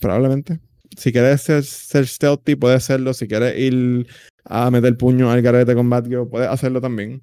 [0.00, 0.60] Probablemente.
[0.96, 3.14] Si quieres ser, stealthy, puedes hacerlo.
[3.14, 4.06] Si quieres ir
[4.44, 7.22] a meter puño al garete con Batgirl, puedes hacerlo también.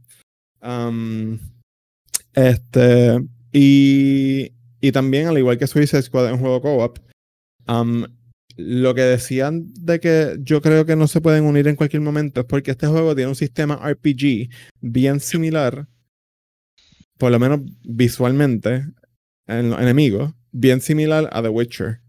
[0.62, 1.40] Um,
[2.34, 3.20] este,
[3.52, 7.00] y, y también, al igual que Suicide Squad es un juego co-op,
[7.68, 8.06] um,
[8.60, 12.42] lo que decían de que yo creo que no se pueden unir en cualquier momento
[12.42, 14.50] es porque este juego tiene un sistema RPG
[14.82, 15.88] bien similar,
[17.18, 18.86] por lo menos visualmente,
[19.48, 22.02] en los enemigos, bien similar a The Witcher.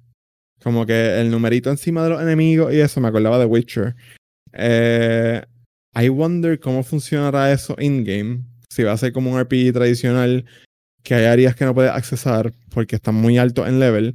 [0.63, 3.95] Como que el numerito encima de los enemigos y eso me acordaba de Witcher.
[4.53, 5.43] Eh,
[5.95, 8.45] I wonder cómo funcionará eso in-game.
[8.69, 10.45] Si va a ser como un RPG tradicional
[11.03, 14.15] que hay áreas que no puedes accesar porque están muy altos en level.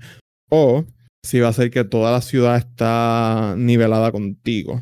[0.50, 0.86] O
[1.26, 4.82] si va a ser que toda la ciudad está nivelada contigo.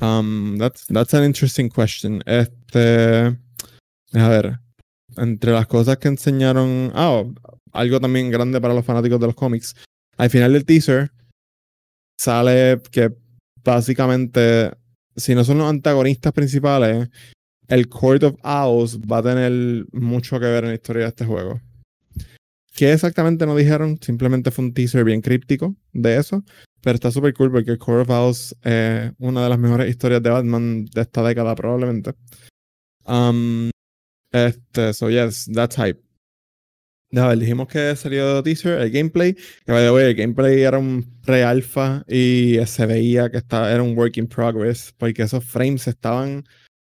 [0.00, 2.22] Um, that's, that's an interesting question.
[2.24, 3.36] Este.
[4.12, 4.60] A ver.
[5.16, 6.92] Entre las cosas que enseñaron.
[6.94, 7.24] Ah,
[7.72, 9.74] algo también grande para los fanáticos de los cómics.
[10.16, 11.10] Al final del teaser
[12.18, 13.10] sale que
[13.64, 14.70] básicamente,
[15.16, 17.08] si no son los antagonistas principales,
[17.68, 21.24] el Court of Owls va a tener mucho que ver en la historia de este
[21.24, 21.60] juego.
[22.74, 23.98] ¿Qué exactamente no dijeron?
[24.00, 26.44] Simplemente fue un teaser bien críptico de eso.
[26.82, 30.30] Pero está súper cool porque Court of Owls es una de las mejores historias de
[30.30, 32.14] Batman de esta década, probablemente.
[33.04, 33.70] Um,
[34.32, 36.00] este, so yes, that's hype.
[37.12, 39.34] A dijimos que salió teaser, el gameplay.
[39.34, 43.82] Que by the way, el gameplay era un pre-alpha y se veía que estaba, era
[43.82, 44.94] un work in progress.
[44.96, 46.44] Porque esos frames estaban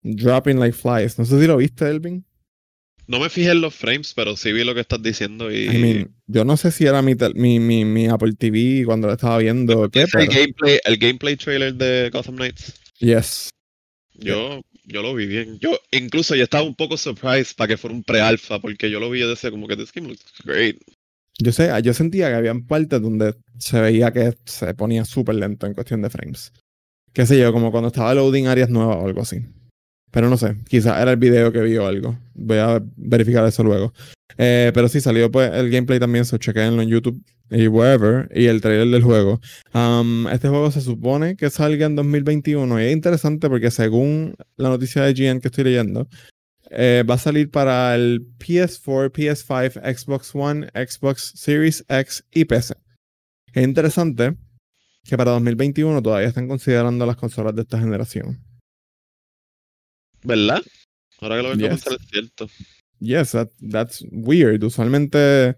[0.03, 1.17] dropping like flies.
[1.19, 2.25] No sé si lo viste, Elvin.
[3.07, 5.65] No me fijé en los frames, pero sí vi lo que estás diciendo y...
[5.65, 9.13] I mean, yo no sé si era mi, mi, mi, mi Apple TV cuando lo
[9.13, 12.73] estaba viendo qué, ¿Viste el gameplay, el gameplay trailer de Gotham Knights.
[12.99, 13.49] Yes.
[14.13, 15.57] Yo, yo lo vi bien.
[15.59, 19.09] Yo incluso yo estaba un poco surprised para que fuera un pre-alpha, porque yo lo
[19.09, 20.77] vi y decía como que this game looks great.
[21.39, 25.65] Yo sé, yo sentía que habían partes donde se veía que se ponía súper lento
[25.65, 26.51] en cuestión de frames.
[27.13, 29.45] Qué sé yo, como cuando estaba loading áreas nuevas o algo así.
[30.11, 32.17] Pero no sé, quizás era el video que vio algo.
[32.33, 33.93] Voy a verificar eso luego.
[34.37, 38.45] Eh, pero sí salió pues el gameplay también, se chequeenlo en YouTube y wherever, y
[38.45, 39.39] el trailer del juego.
[39.73, 44.69] Um, este juego se supone que salga en 2021 y es interesante porque según la
[44.69, 46.07] noticia de GN que estoy leyendo,
[46.69, 52.75] eh, va a salir para el PS4, PS5, Xbox One, Xbox Series X y PC.
[53.53, 54.35] Es interesante
[55.03, 58.46] que para 2021 todavía están considerando las consolas de esta generación.
[60.27, 60.61] ¿Verdad?
[61.21, 61.83] Ahora que lo vengo a Yes.
[61.83, 62.47] pensar es cierto.
[62.99, 64.63] Yes, that- that's weird.
[64.63, 65.55] Usualmente,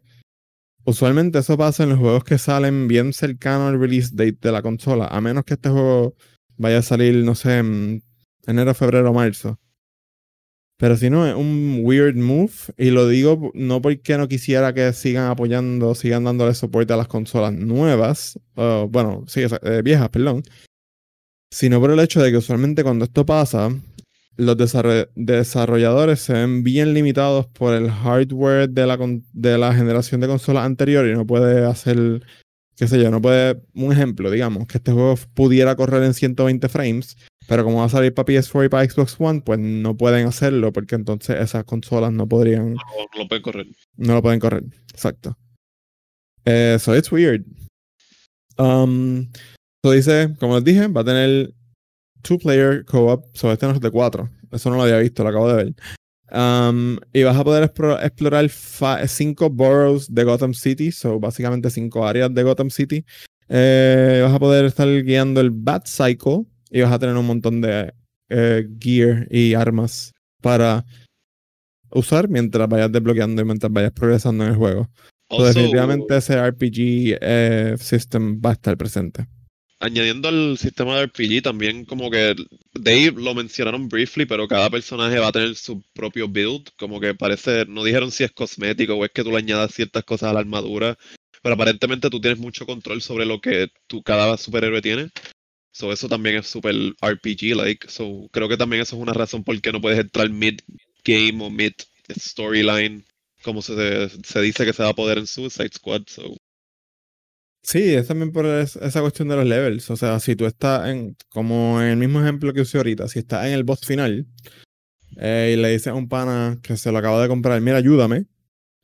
[0.86, 4.62] usualmente eso pasa en los juegos que salen bien cercano al release date de la
[4.62, 6.16] consola, a menos que este juego
[6.58, 8.04] vaya a salir, no sé, en
[8.46, 9.60] enero, febrero, marzo.
[10.78, 12.54] Pero si no, es un weird move.
[12.78, 17.08] Y lo digo no porque no quisiera que sigan apoyando, sigan dándole soporte a las
[17.10, 20.44] consolas nuevas, uh, bueno, sí, eh, viejas, perdón.
[21.52, 23.70] Sino por el hecho de que usualmente cuando esto pasa,
[24.40, 29.74] los desarroll- desarrolladores se ven bien limitados por el hardware de la, con- de la
[29.76, 32.24] generación de consolas anterior y no puede hacer,
[32.78, 36.70] qué sé yo, no puede, un ejemplo, digamos, que este juego pudiera correr en 120
[36.70, 40.26] frames, pero como va a salir para PS4 y para Xbox One, pues no pueden
[40.28, 42.82] hacerlo porque entonces esas consolas no podrían, No,
[43.16, 43.68] no lo pueden correr.
[43.98, 44.64] no lo pueden correr.
[44.94, 45.38] Exacto.
[46.46, 47.44] Eh, so it's weird.
[48.58, 49.30] Um,
[49.84, 51.54] so dice, como les dije, va a tener
[52.22, 53.26] two player co-op.
[53.34, 54.30] So este no es de cuatro.
[54.52, 55.74] Eso no lo había visto, lo acabo de ver.
[56.32, 58.50] Um, y vas a poder explorar
[59.08, 60.92] cinco boroughs de Gotham City.
[60.92, 63.06] So básicamente cinco áreas de Gotham City.
[63.48, 66.46] Eh, vas a poder estar guiando el Bat Cycle.
[66.72, 67.94] Y vas a tener un montón de
[68.30, 70.86] eh, gear y armas para
[71.92, 74.90] usar mientras vayas desbloqueando y mientras vayas progresando en el juego.
[75.32, 79.28] So, definitivamente ese RPG eh, system va a estar presente.
[79.80, 82.36] Añadiendo al sistema de RPG, también como que
[82.74, 86.70] Dave lo mencionaron briefly, pero cada personaje va a tener su propio build.
[86.78, 90.04] Como que parece, no dijeron si es cosmético o es que tú le añadas ciertas
[90.04, 90.98] cosas a la armadura.
[91.42, 95.10] Pero aparentemente tú tienes mucho control sobre lo que tu, cada superhéroe tiene.
[95.72, 97.90] So, eso también es super RPG-like.
[97.90, 101.50] So, creo que también eso es una razón por qué no puedes entrar mid-game o
[101.50, 103.06] mid-storyline,
[103.44, 106.04] como se, se dice que se va a poder en Suicide Squad.
[106.08, 106.36] So,
[107.62, 109.90] Sí, es también por es- esa cuestión de los levels.
[109.92, 113.20] O sea, si tú estás en, como en el mismo ejemplo que usé ahorita, si
[113.20, 114.26] estás en el boss final
[115.18, 118.26] eh, y le dices a un pana que se lo acaba de comprar, mira, ayúdame.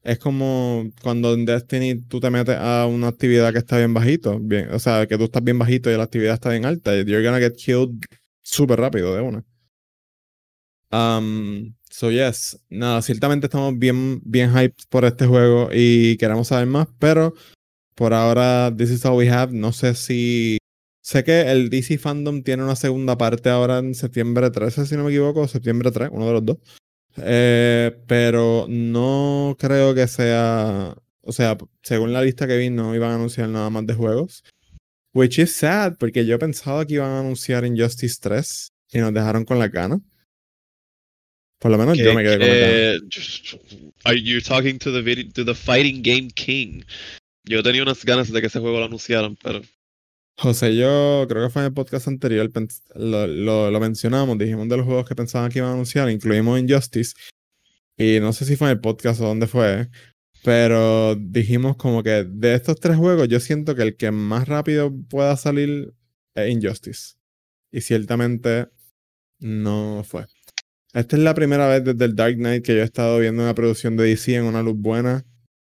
[0.03, 4.41] Es como cuando en Destiny tú te metes a una actividad que está bien bajito,
[4.71, 7.39] o sea, que tú estás bien bajito y la actividad está bien alta, you're gonna
[7.39, 7.91] get killed
[8.43, 9.45] súper rápido de una.
[10.91, 16.67] Um, so yes, nada, ciertamente estamos bien, bien hyped por este juego y queremos saber
[16.67, 17.33] más, pero
[17.95, 19.51] por ahora, this is all we have.
[19.53, 20.57] No sé si.
[21.01, 25.03] Sé que el DC Fandom tiene una segunda parte ahora en septiembre 13, si no
[25.03, 26.57] me equivoco, o septiembre 3, uno de los dos.
[27.17, 30.95] Eh, pero no creo que sea.
[31.21, 34.43] O sea, según la lista que vi, no iban a anunciar nada más de juegos.
[35.13, 39.45] Which is sad, porque yo pensaba que iban a anunciar Injustice 3 y nos dejaron
[39.45, 39.99] con la gana.
[41.59, 42.67] Por lo menos yo me quedé con la gana.
[43.09, 46.83] que- Are you talking to the video, to the fighting game king?
[47.45, 49.61] Yo tenía unas ganas de que ese juego lo anunciaran, pero
[50.37, 52.51] José, yo creo que fue en el podcast anterior,
[52.95, 57.13] lo, lo mencionamos, dijimos de los juegos que pensaban que iban a anunciar, incluimos Injustice,
[57.97, 59.89] y no sé si fue en el podcast o dónde fue,
[60.43, 64.93] pero dijimos como que de estos tres juegos yo siento que el que más rápido
[65.09, 65.93] pueda salir
[66.33, 67.15] es Injustice,
[67.71, 68.67] y ciertamente
[69.39, 70.25] no fue.
[70.93, 73.55] Esta es la primera vez desde el Dark Knight que yo he estado viendo una
[73.55, 75.25] producción de DC en una luz buena.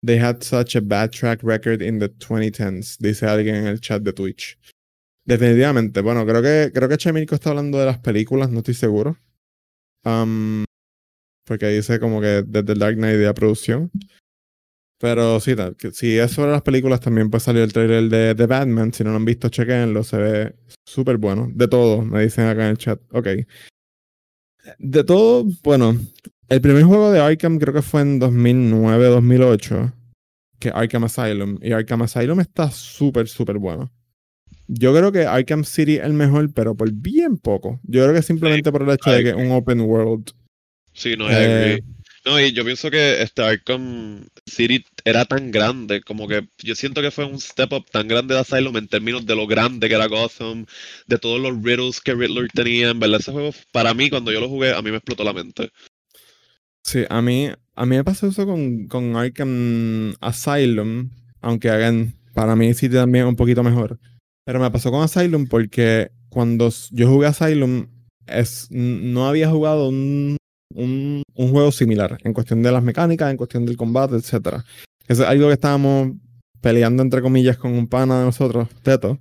[0.05, 4.03] They had such a bad track record in the 2010s, dice alguien en el chat
[4.03, 4.59] de Twitch.
[5.25, 9.17] Definitivamente, bueno, creo que creo que Chemilko está hablando de las películas, no estoy seguro.
[10.05, 10.65] Um,
[11.47, 13.91] porque dice como que desde Dark Knight de la producción.
[14.99, 15.55] Pero sí,
[15.93, 18.93] si es sobre las películas, también puede salir el trailer de The Batman.
[18.93, 21.49] Si no lo han visto, chequenlo, se ve súper bueno.
[21.53, 23.01] De todo, me dicen acá en el chat.
[23.13, 23.29] Ok.
[24.79, 25.99] De todo, bueno,
[26.49, 29.93] el primer juego de Arkham creo que fue en 2009-2008,
[30.59, 31.59] que Arkham Asylum.
[31.63, 33.93] Y Arkham Asylum está súper, súper bueno.
[34.67, 37.81] Yo creo que Arkham City es el mejor, pero por bien poco.
[37.83, 40.31] Yo creo que simplemente por el hecho de que es un open world.
[40.93, 41.85] sí, no, I Eh, agree.
[42.25, 47.03] No, y yo pienso que este Arkham City era tan grande, como que yo siento
[47.03, 49.95] que fue un step up tan grande de Asylum en términos de lo grande que
[49.95, 50.65] era Gotham,
[51.07, 54.41] de todos los riddles que Riddler tenía, en verdad ese juego, para mí cuando yo
[54.41, 55.71] lo jugué, a mí me explotó la mente.
[56.85, 62.55] Sí, a mí, a mí me pasó eso con, con Arkham Asylum, aunque hagan, para
[62.55, 63.99] mí sí también un poquito mejor.
[64.45, 67.87] Pero me pasó con Asylum porque cuando yo jugué Asylum,
[68.27, 70.37] es, no había jugado un
[70.75, 74.17] un, juego similar en cuestión de las mecánicas, en cuestión del combate.
[74.17, 74.41] Eso
[75.09, 76.13] es algo que estábamos
[76.61, 79.19] peleando entre comillas con un pana de nosotros, Teto.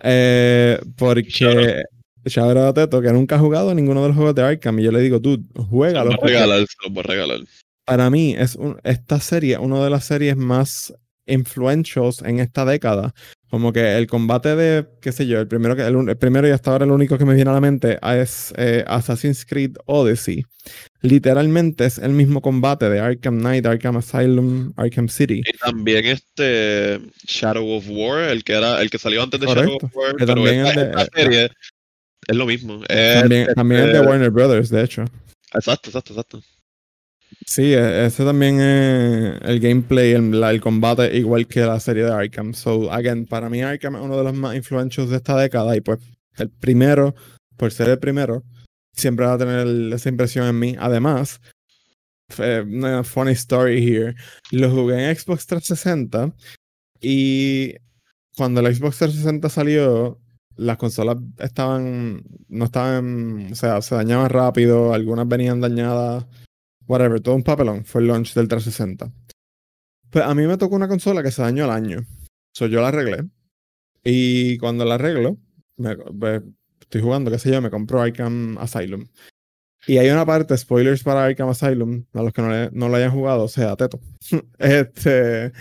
[0.00, 1.82] Eh, porque
[2.26, 4.78] shout a Teto, que nunca ha jugado ninguno de los juegos de Arkham.
[4.80, 7.40] Y yo le digo, tú, Se los voy a regalar, los voy a regalar.
[7.86, 10.92] Para mí, es un- esta serie, una de las series más
[11.26, 13.14] influentials en esta década.
[13.50, 16.72] Como que el combate de, qué sé yo, el primero, que, el, primero y hasta
[16.72, 20.44] ahora el único que me viene a la mente es eh, Assassin's Creed Odyssey.
[21.02, 25.42] Literalmente es el mismo combate de Arkham Knight, Arkham Asylum, Arkham City.
[25.46, 29.72] Y también este Shadow of War, el que era, el que salió antes de Correcto.
[29.72, 31.50] Shadow of War, Que pero también esta, es de- esta serie
[32.26, 32.80] es lo mismo.
[32.88, 35.04] Es, También, también es de este, Warner Brothers, de hecho.
[35.52, 36.42] Exacto, exacto, exacto.
[37.46, 42.12] Sí, e- ese también es el gameplay, el, el combate, igual que la serie de
[42.12, 42.54] Arkham.
[42.54, 45.80] So, again, para mí Arkham es uno de los más influentials de esta década y
[45.80, 45.98] pues
[46.36, 47.14] el primero,
[47.56, 48.42] por ser el primero,
[48.92, 50.76] siempre va a tener el- esa impresión en mí.
[50.78, 51.40] Además,
[52.38, 54.14] eh, una funny story here,
[54.50, 56.34] lo jugué en Xbox 360
[57.00, 57.74] y
[58.36, 60.18] cuando el Xbox 360 salió,
[60.56, 66.26] las consolas estaban, no estaban, o sea, se dañaban rápido, algunas venían dañadas
[66.86, 67.84] whatever, todo un papelón.
[67.84, 69.10] Fue el launch del 360.
[70.10, 72.04] Pues a mí me tocó una consola que se dañó al año.
[72.54, 73.24] So yo la arreglé.
[74.04, 75.38] Y cuando la arreglo,
[75.76, 76.42] me- pues,
[76.80, 79.06] estoy jugando, qué sé yo, me compro Arkham Asylum.
[79.86, 82.96] Y hay una parte, spoilers para Arkham Asylum, a los que no, le- no lo
[82.96, 83.98] hayan jugado, o sea, teto.
[84.58, 85.52] este,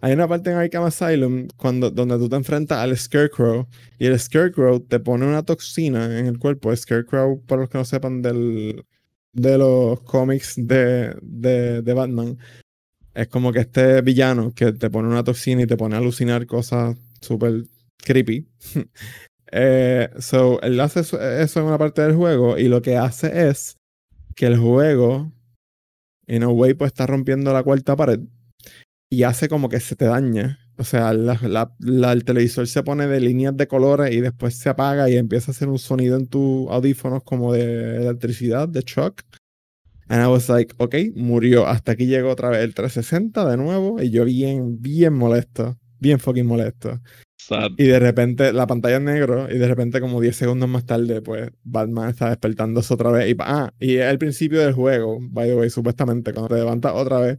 [0.00, 3.66] hay una parte en Arkham Asylum cuando, donde tú te enfrentas al Scarecrow
[3.98, 6.74] y el Scarecrow te pone una toxina en el cuerpo.
[6.74, 8.84] Scarecrow, para los que no sepan del,
[9.32, 12.38] de los cómics de, de, Batman,
[13.14, 16.46] es como que este villano que te pone una toxina y te pone a alucinar
[16.46, 17.64] cosas súper
[17.98, 18.46] creepy.
[19.50, 23.48] Eh, so, él hace eso, eso en una parte del juego y lo que hace
[23.48, 23.78] es
[24.36, 25.32] que el juego,
[26.26, 28.20] in a way, pues está rompiendo la cuarta pared
[29.10, 30.58] y hace como que se te daña.
[30.76, 34.54] O sea, la- la- la- el televisor se pone de líneas de colores y después
[34.56, 38.82] se apaga y empieza a hacer un sonido en tus audífonos como de electricidad, de
[38.86, 39.22] shock.
[40.08, 41.66] And I was like, ok, murió.
[41.66, 45.76] Hasta aquí llegó otra vez el 360 de nuevo y yo bien, bien molesto.
[46.00, 47.00] Bien fucking molesto.
[47.36, 47.70] Sad.
[47.76, 51.22] Y de repente la pantalla es negro y de repente como 10 segundos más tarde
[51.22, 55.48] pues Batman está despertándose otra vez y ah, y es el principio del juego, by
[55.48, 57.38] the way, supuestamente cuando te levantas otra vez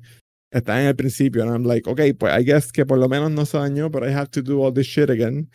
[0.52, 3.32] está en el principio and I'm like, ok, pues I guess que por lo menos
[3.32, 5.50] no se dañó, pero I have to do all this shit again.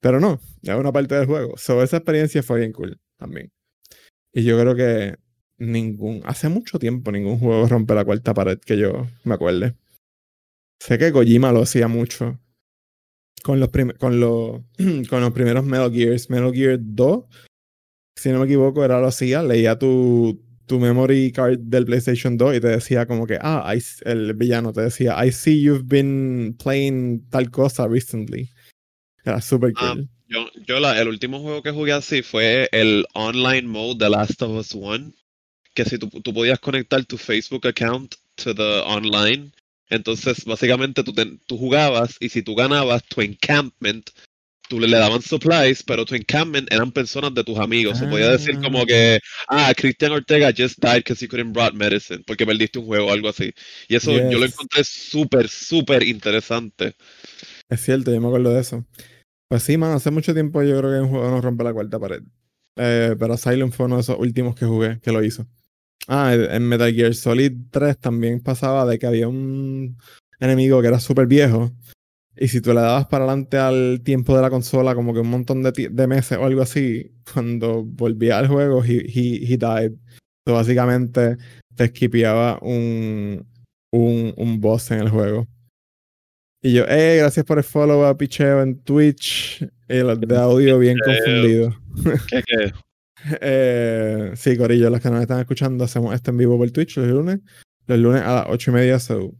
[0.00, 1.56] Pero no, es una parte del juego.
[1.56, 3.52] So esa experiencia fue bien cool también.
[4.32, 5.16] Y yo creo que
[5.58, 9.76] ningún, hace mucho tiempo ningún juego rompe la cuarta pared que yo me acuerde.
[10.80, 12.40] Sé que Kojima lo hacía mucho
[13.42, 14.62] con los, con los,
[15.08, 16.30] con los primeros Metal Gears.
[16.30, 17.24] Metal Gear 2,
[18.16, 22.56] si no me equivoco, era lo hacía, leía tu, tu memory card del PlayStation 2
[22.56, 26.56] y te decía como que, ah, I el villano te decía, I see you've been
[26.62, 28.48] playing tal cosa recently.
[29.24, 30.08] Era súper Ah, cool.
[30.28, 34.40] Yo, yo la, el último juego que jugué así fue el online mode de Last
[34.42, 35.12] of Us 1,
[35.74, 39.52] que si tú, tú podías conectar tu Facebook account to the online,
[39.90, 44.10] entonces básicamente tú, te- tú jugabas y si tú ganabas tu encampment,
[44.72, 48.00] tú le, le daban supplies, pero tu encampment eran personas de tus amigos.
[48.00, 52.24] O podía decir como que, ah, Christian Ortega just died because he couldn't brought medicine,
[52.26, 53.52] porque perdiste un juego o algo así.
[53.88, 56.96] Y eso yo lo encontré súper, súper interesante.
[57.68, 58.86] Es cierto, yo me acuerdo de eso.
[59.46, 61.98] Pues sí, man, hace mucho tiempo yo creo que un juego no rompe la cuarta
[61.98, 62.22] pared.
[62.76, 65.46] Eh, pero Asylum fue uno de esos últimos que jugué, que lo hizo.
[66.08, 69.98] Ah, en Metal Gear Solid 3 también pasaba de que había un
[70.40, 71.70] enemigo que era súper viejo.
[72.36, 75.30] Y si tú le dabas para adelante al tiempo de la consola, como que un
[75.30, 79.92] montón de, meses o algo así, cuando volvía al juego, he, he, he died.
[80.46, 81.36] So, básicamente
[81.76, 83.46] te esquipeaba un,
[83.92, 85.46] un, un boss en el juego.
[86.64, 89.66] Y yo, eh, gracias por el follow a Picheo en Twitch.
[89.88, 91.76] Los de audio bien confundido.
[92.28, 92.72] ¿Qué, qué?
[93.40, 97.06] Eh, sí, Corillo, los que nos están escuchando, hacemos esto en vivo por Twitch los
[97.06, 97.38] lunes.
[97.86, 99.32] Los lunes a las ocho y media, so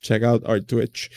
[0.00, 1.10] check out our Twitch.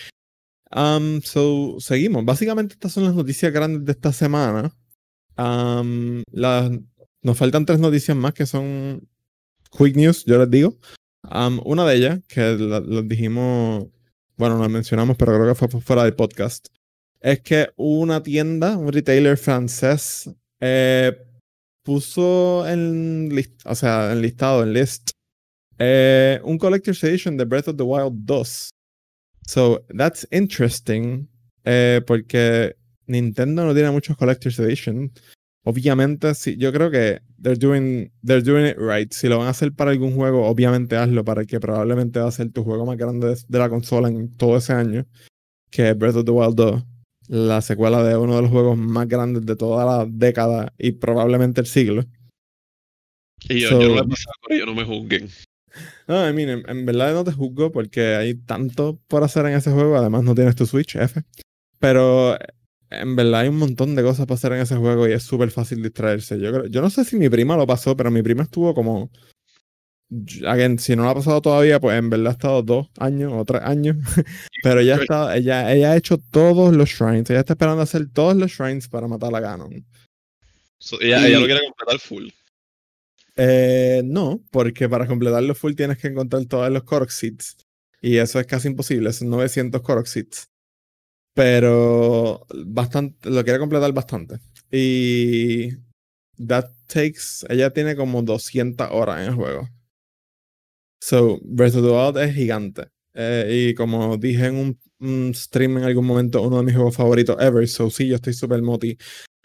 [0.74, 2.24] Um, so, seguimos.
[2.26, 4.74] Básicamente, estas son las noticias grandes de esta semana.
[5.38, 6.72] Um, las,
[7.22, 9.07] nos faltan tres noticias más que son
[9.78, 10.78] quick news, yo les digo.
[11.30, 13.88] Um, una de ellas, que la- los dijimos,
[14.38, 16.67] bueno, la mencionamos, pero creo que fue fuera del podcast,
[17.19, 21.15] es que una tienda, un retailer francés, eh,
[21.84, 25.11] puso en list, o sea, en listado, en list,
[25.78, 28.69] eh, un Collector's Edition de Breath of the Wild 2.
[29.51, 31.27] So, that's interesting,
[31.65, 35.11] eh, porque Nintendo no tiene muchos Collector's Edition.
[35.65, 39.11] Obviamente, sí, yo creo que they're doing, they're doing it right.
[39.11, 42.29] Si lo van a hacer para algún juego, obviamente hazlo para el que probablemente va
[42.29, 45.05] a ser tu juego más grande de, la consola en todo ese año,
[45.69, 46.83] que es Breath of the Wild 2,
[47.27, 51.59] la secuela de uno de los juegos más grandes de toda la década y probablemente
[51.59, 52.05] el siglo.
[53.49, 55.29] Y yo, So- yo no lo he pasado por ello, no me juzguen.
[56.12, 59.53] No, I mean, en, en verdad no te juzgo porque hay tanto por hacer en
[59.53, 59.95] ese juego.
[59.95, 61.22] Además, no tienes tu Switch, F.
[61.80, 62.38] Pero
[62.89, 65.51] en verdad hay un montón de cosas para hacer en ese juego y es súper
[65.51, 66.38] fácil distraerse.
[66.38, 69.09] Yo, creo- yo no sé si mi prima lo pasó, pero mi prima estuvo como.
[70.45, 73.45] Again, si no lo ha pasado todavía, pues en verdad ha estado dos años o
[73.45, 73.95] tres años.
[74.64, 77.30] pero ella, está, ella, ella ha hecho todos los shrines.
[77.30, 79.86] Ella está esperando hacer todos los shrines para matar a Ganon.
[80.78, 82.28] So, ella, Y- ella lo quiere completar full.
[83.43, 87.57] Eh, no, porque para completarlo full tienes que encontrar todos los Korok Seeds.
[87.99, 90.47] Y eso es casi imposible, son 900 Korok Seeds.
[91.33, 94.37] Pero bastante, lo quiere completar bastante.
[94.71, 95.71] Y
[96.45, 99.67] that takes, ella tiene como 200 horas en el juego.
[101.01, 102.89] So, Breath of es gigante.
[103.15, 106.95] Eh, y como dije en un, un stream en algún momento, uno de mis juegos
[106.95, 107.67] favoritos ever.
[107.67, 108.95] So, sí, yo estoy súper moti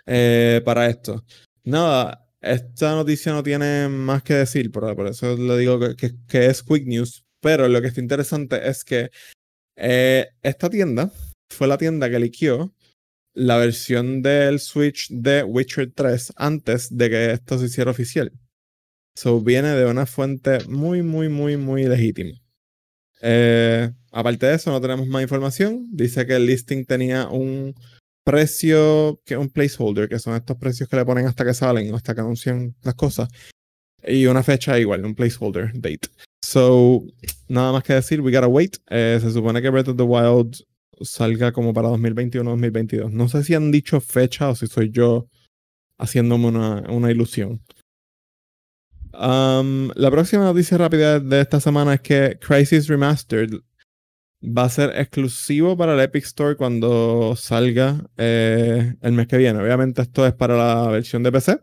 [0.04, 1.24] eh, para esto.
[1.64, 6.86] Nada, esta noticia no tiene más que decir, por, eso le digo que, es quick
[6.86, 7.24] news.
[7.40, 9.10] Pero lo que está interesante es que
[9.76, 11.12] eh, esta tienda
[11.50, 12.72] fue la tienda que liqueó
[13.34, 18.32] la versión del Switch de Witcher 3 antes de que esto se hiciera oficial.
[19.14, 22.32] So viene de una fuente muy, muy, muy, muy legítima.
[23.20, 25.86] Eh, aparte de eso, no tenemos más información.
[25.90, 27.74] Dice que el listing tenía un
[28.26, 32.12] precio, que un placeholder, que son estos precios que le ponen hasta que salen, hasta
[32.12, 33.28] que anuncian las cosas.
[34.02, 36.08] Y una fecha igual, un placeholder date.
[36.42, 37.04] So,
[37.48, 38.78] nada más que decir, we gotta wait.
[38.90, 40.56] Eh, se supone que Breath of the Wild
[41.02, 43.12] salga como para 2021-2022.
[43.12, 45.28] No sé si han dicho fecha o si soy yo
[45.96, 47.62] haciéndome una, una ilusión.
[49.12, 53.52] Um, la próxima noticia rápida de esta semana es que Crisis Remastered
[54.46, 59.60] va a ser exclusivo para el Epic Store cuando salga eh, el mes que viene.
[59.60, 61.60] Obviamente esto es para la versión de PC.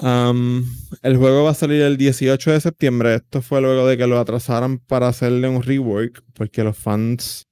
[0.00, 0.62] Um,
[1.02, 3.14] el juego va a salir el 18 de septiembre.
[3.14, 7.44] Esto fue luego de que lo atrasaran para hacerle un rework, porque los fans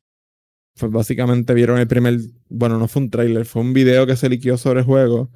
[0.79, 4.29] pues básicamente vieron el primer, bueno, no fue un trailer, fue un video que se
[4.29, 5.31] liquió sobre el juego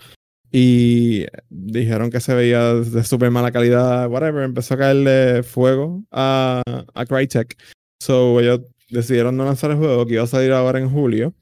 [0.50, 6.62] y dijeron que se veía de súper mala calidad, whatever, empezó a caerle fuego a,
[6.94, 7.56] a Crytek.
[8.00, 11.34] So ellos decidieron no lanzar el juego que iba a salir ahora en julio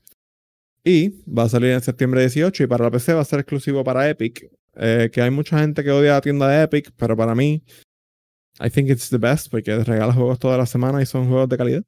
[0.84, 3.84] y va a salir en septiembre 18 y para la PC va a ser exclusivo
[3.84, 7.34] para Epic, eh, que hay mucha gente que odia la tienda de Epic, pero para
[7.34, 7.62] mí
[8.58, 11.56] I think it's the best porque regala juegos toda la semana y son juegos de
[11.58, 11.84] calidad.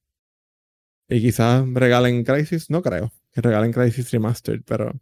[1.08, 5.00] Y quizás regalen Crisis, no creo que regalen Crisis Remastered, pero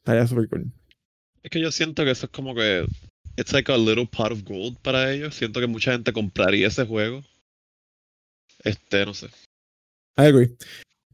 [0.00, 0.72] estaría súper cool.
[1.42, 2.84] Es que yo siento que eso es como que.
[3.36, 5.36] It's like a little pot of gold para ellos.
[5.36, 7.22] Siento que mucha gente compraría ese juego.
[8.64, 9.26] Este, no sé.
[10.16, 10.56] I agree.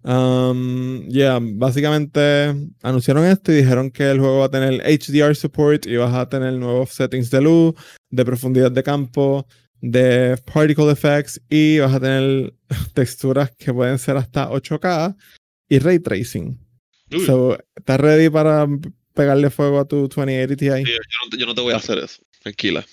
[0.05, 5.87] Um, yeah, básicamente anunciaron esto y dijeron que el juego va a tener HDR support
[5.87, 7.75] y vas a tener nuevos settings de luz,
[8.11, 9.47] de profundidad de campo,
[9.81, 12.53] de particle effects y vas a tener
[12.95, 15.17] texturas que pueden ser hasta 8K
[15.71, 16.59] y ray tracing.
[17.11, 18.67] Uy, So, ¿estás ready para
[19.15, 20.57] pegarle fuego a tu 2080 Ti?
[20.57, 22.23] tío, yo, no te, yo no te voy a hacer eso.
[22.41, 22.85] Tranquila.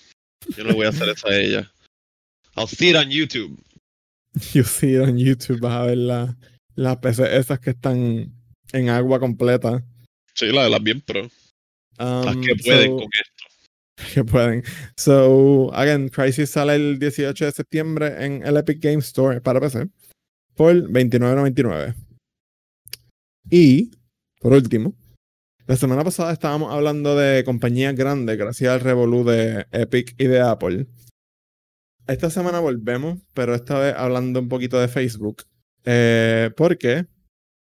[0.56, 1.72] Yo no voy a hacer eso a ella.
[2.56, 3.58] I'll see it on YouTube.
[4.54, 6.38] You see it on YouTube, vas a ver la-
[6.76, 8.34] las PC esas que están
[8.74, 9.84] en agua completa.
[10.36, 11.28] Sí, la de las bien pro.
[11.98, 13.44] Las Um, que pueden so- con esto.
[14.14, 14.64] que pueden.
[14.98, 19.90] So, again, Crisis sale el 18 de septiembre en el Epic Game Store para PC
[20.56, 21.94] por $29.99.
[23.50, 23.92] Y,
[24.40, 24.96] por último,
[25.68, 30.40] la semana pasada estábamos hablando de compañías grandes gracias al revolú de Epic y de
[30.42, 30.88] Apple.
[32.08, 35.44] Esta semana volvemos, pero esta vez hablando un poquito de Facebook.
[35.84, 37.08] Eh, porque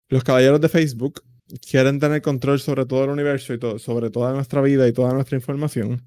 [0.10, 1.24] los caballeros de Facebook
[1.68, 5.38] quieren tener control sobre todo el universo y sobre toda nuestra vida y toda nuestra
[5.38, 6.06] información.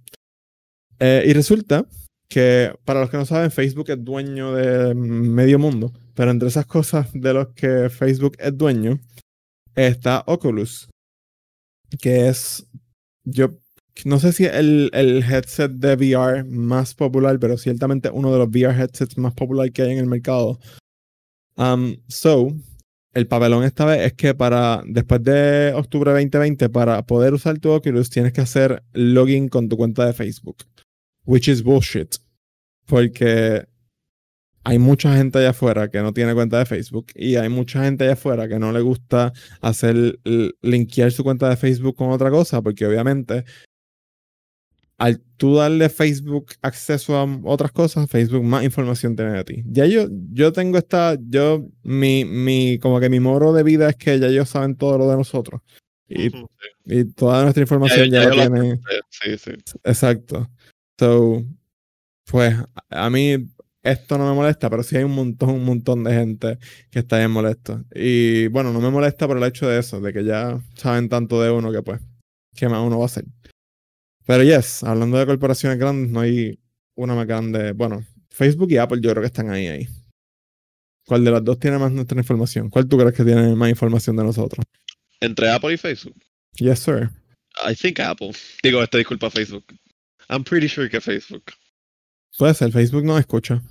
[0.99, 1.87] Eh, y resulta
[2.29, 5.93] que, para los que no saben, Facebook es dueño de medio mundo.
[6.15, 8.99] Pero entre esas cosas de los que Facebook es dueño,
[9.75, 10.89] está Oculus.
[12.01, 12.67] Que es.
[13.25, 13.59] Yo
[14.05, 18.49] no sé si el, el headset de VR más popular, pero ciertamente uno de los
[18.49, 20.59] VR headsets más popular que hay en el mercado.
[21.57, 22.53] Um, so,
[23.15, 27.71] el papelón esta vez es que para después de octubre 2020, para poder usar tu
[27.71, 30.59] Oculus, tienes que hacer login con tu cuenta de Facebook.
[31.25, 32.17] Which is bullshit.
[32.87, 33.67] Porque
[34.65, 38.05] hay mucha gente allá afuera que no tiene cuenta de Facebook y hay mucha gente
[38.05, 40.19] allá afuera que no le gusta hacer
[40.61, 43.45] linkear su cuenta de Facebook con otra cosa, porque obviamente
[44.99, 49.63] al tú darle Facebook acceso a otras cosas, Facebook más información tiene de ti.
[49.67, 53.97] Ya yo, yo tengo esta, yo, mi, mi, como que mi moro de vida es
[53.97, 55.61] que ya ellos saben todo lo de nosotros.
[56.09, 56.31] Y,
[56.85, 58.81] y toda nuestra información ya, la tienen.
[59.11, 59.51] Sí, sí.
[59.83, 60.49] Exacto.
[60.99, 61.45] So,
[62.25, 62.55] pues
[62.89, 63.49] a mí
[63.83, 66.59] esto no me molesta, pero sí hay un montón, un montón de gente
[66.91, 67.85] que está bien molesto.
[67.95, 71.43] Y bueno, no me molesta por el hecho de eso, de que ya saben tanto
[71.43, 72.01] de uno que pues,
[72.55, 73.25] ¿qué más uno va a hacer?
[74.27, 76.59] Pero yes, hablando de corporaciones grandes, no hay
[76.97, 77.73] una más grande.
[77.73, 79.89] Bueno, Facebook y Apple yo creo que están ahí, ahí.
[81.07, 82.69] ¿Cuál de las dos tiene más nuestra información?
[82.69, 84.67] ¿Cuál tú crees que tiene más información de nosotros?
[85.21, 86.17] Entre Apple y Facebook.
[86.55, 87.11] Yes, sir.
[87.65, 88.33] I think Apple.
[88.63, 89.65] Digo, este disculpa Facebook.
[90.29, 91.45] I'm pretty sure que Facebook.
[92.37, 93.63] Puede ser, Facebook no escucha.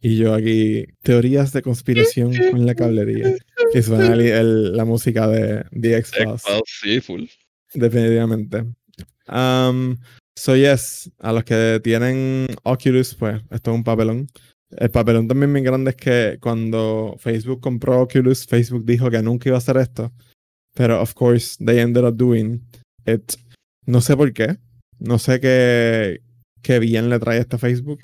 [0.00, 3.36] Y yo aquí, teorías de conspiración con la cablería.
[3.72, 6.42] Y suena la música de The X-Files.
[6.66, 7.24] Sí, full.
[7.74, 8.64] Definitivamente.
[9.28, 9.98] Um,
[10.36, 14.28] so yes, a los que tienen Oculus, pues esto es un papelón.
[14.70, 19.48] El papelón también muy grande es que cuando Facebook compró Oculus, Facebook dijo que nunca
[19.48, 20.12] iba a hacer esto.
[20.74, 22.60] Pero of course, they ended up doing
[23.06, 23.34] it.
[23.86, 24.58] No sé por qué.
[24.98, 26.22] No sé qué,
[26.62, 28.00] qué bien le trae esto a Facebook.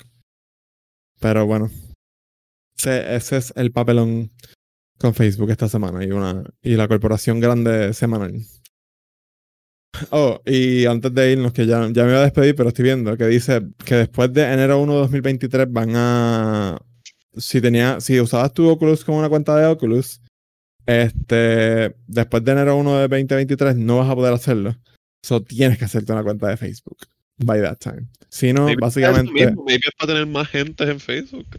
[1.19, 1.69] Pero bueno.
[2.77, 4.31] Ese, ese, es el papelón
[4.97, 8.45] con Facebook esta semana y, una, y la corporación grande semanal.
[10.09, 13.15] Oh, y antes de irnos, que ya, ya me iba a despedir, pero estoy viendo
[13.17, 16.79] que dice que después de enero 1 de 2023 van a.
[17.37, 20.21] Si tenía, si usabas tu Oculus como una cuenta de Oculus,
[20.85, 24.75] este, después de enero 1 de 2023 no vas a poder hacerlo.
[25.23, 26.97] So tienes que hacerte una cuenta de Facebook
[27.37, 28.07] by that time.
[28.29, 29.31] Si no, básicamente.
[29.31, 31.57] Maybe es para tener más gente en Facebook.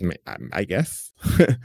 [0.00, 1.12] I guess.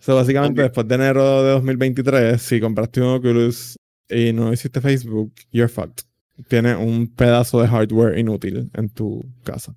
[0.00, 3.76] so básicamente, después de enero de 2023, si compraste un Oculus
[4.10, 6.04] y no hiciste Facebook, you're fucked.
[6.48, 9.74] Tienes un pedazo de hardware inútil en tu casa.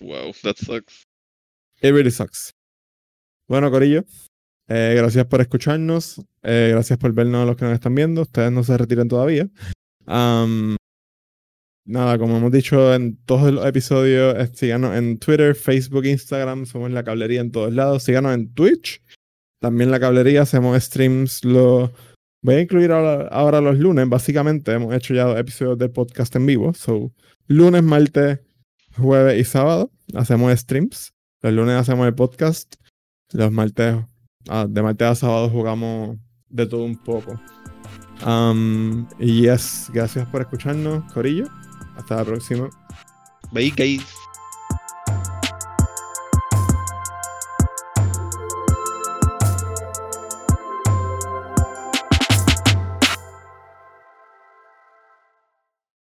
[0.00, 1.06] Wow, that sucks.
[1.82, 2.52] It really sucks.
[3.48, 4.04] Bueno, Corillo,
[4.68, 6.20] eh, gracias por escucharnos.
[6.42, 8.22] Eh, gracias por vernos a los que nos están viendo.
[8.22, 9.48] Ustedes no se retiren todavía.
[11.84, 16.66] nada, como hemos dicho en todos los episodios, síganos en Twitter, Facebook, Instagram.
[16.66, 18.02] Somos la cablería en todos lados.
[18.02, 19.02] Síganos en Twitch.
[19.60, 20.42] También la cablería.
[20.42, 21.90] Hacemos streams los
[22.46, 24.70] Voy a incluir ahora, los lunes, básicamente.
[24.70, 26.72] Hemos hecho ya dos episodios del podcast en vivo.
[26.74, 27.12] So,
[27.48, 28.38] lunes, martes,
[28.96, 31.12] jueves y sábado hacemos streams.
[31.42, 32.76] Los lunes hacemos el podcast.
[33.32, 33.96] Los martes,
[34.48, 36.18] ah, de martes a sábado jugamos
[36.48, 37.34] de todo un poco.
[38.24, 41.46] Um, y yes, gracias por escucharnos, Corillo.
[41.96, 42.70] Hasta la próxima.
[43.50, 44.25] Bye, guys.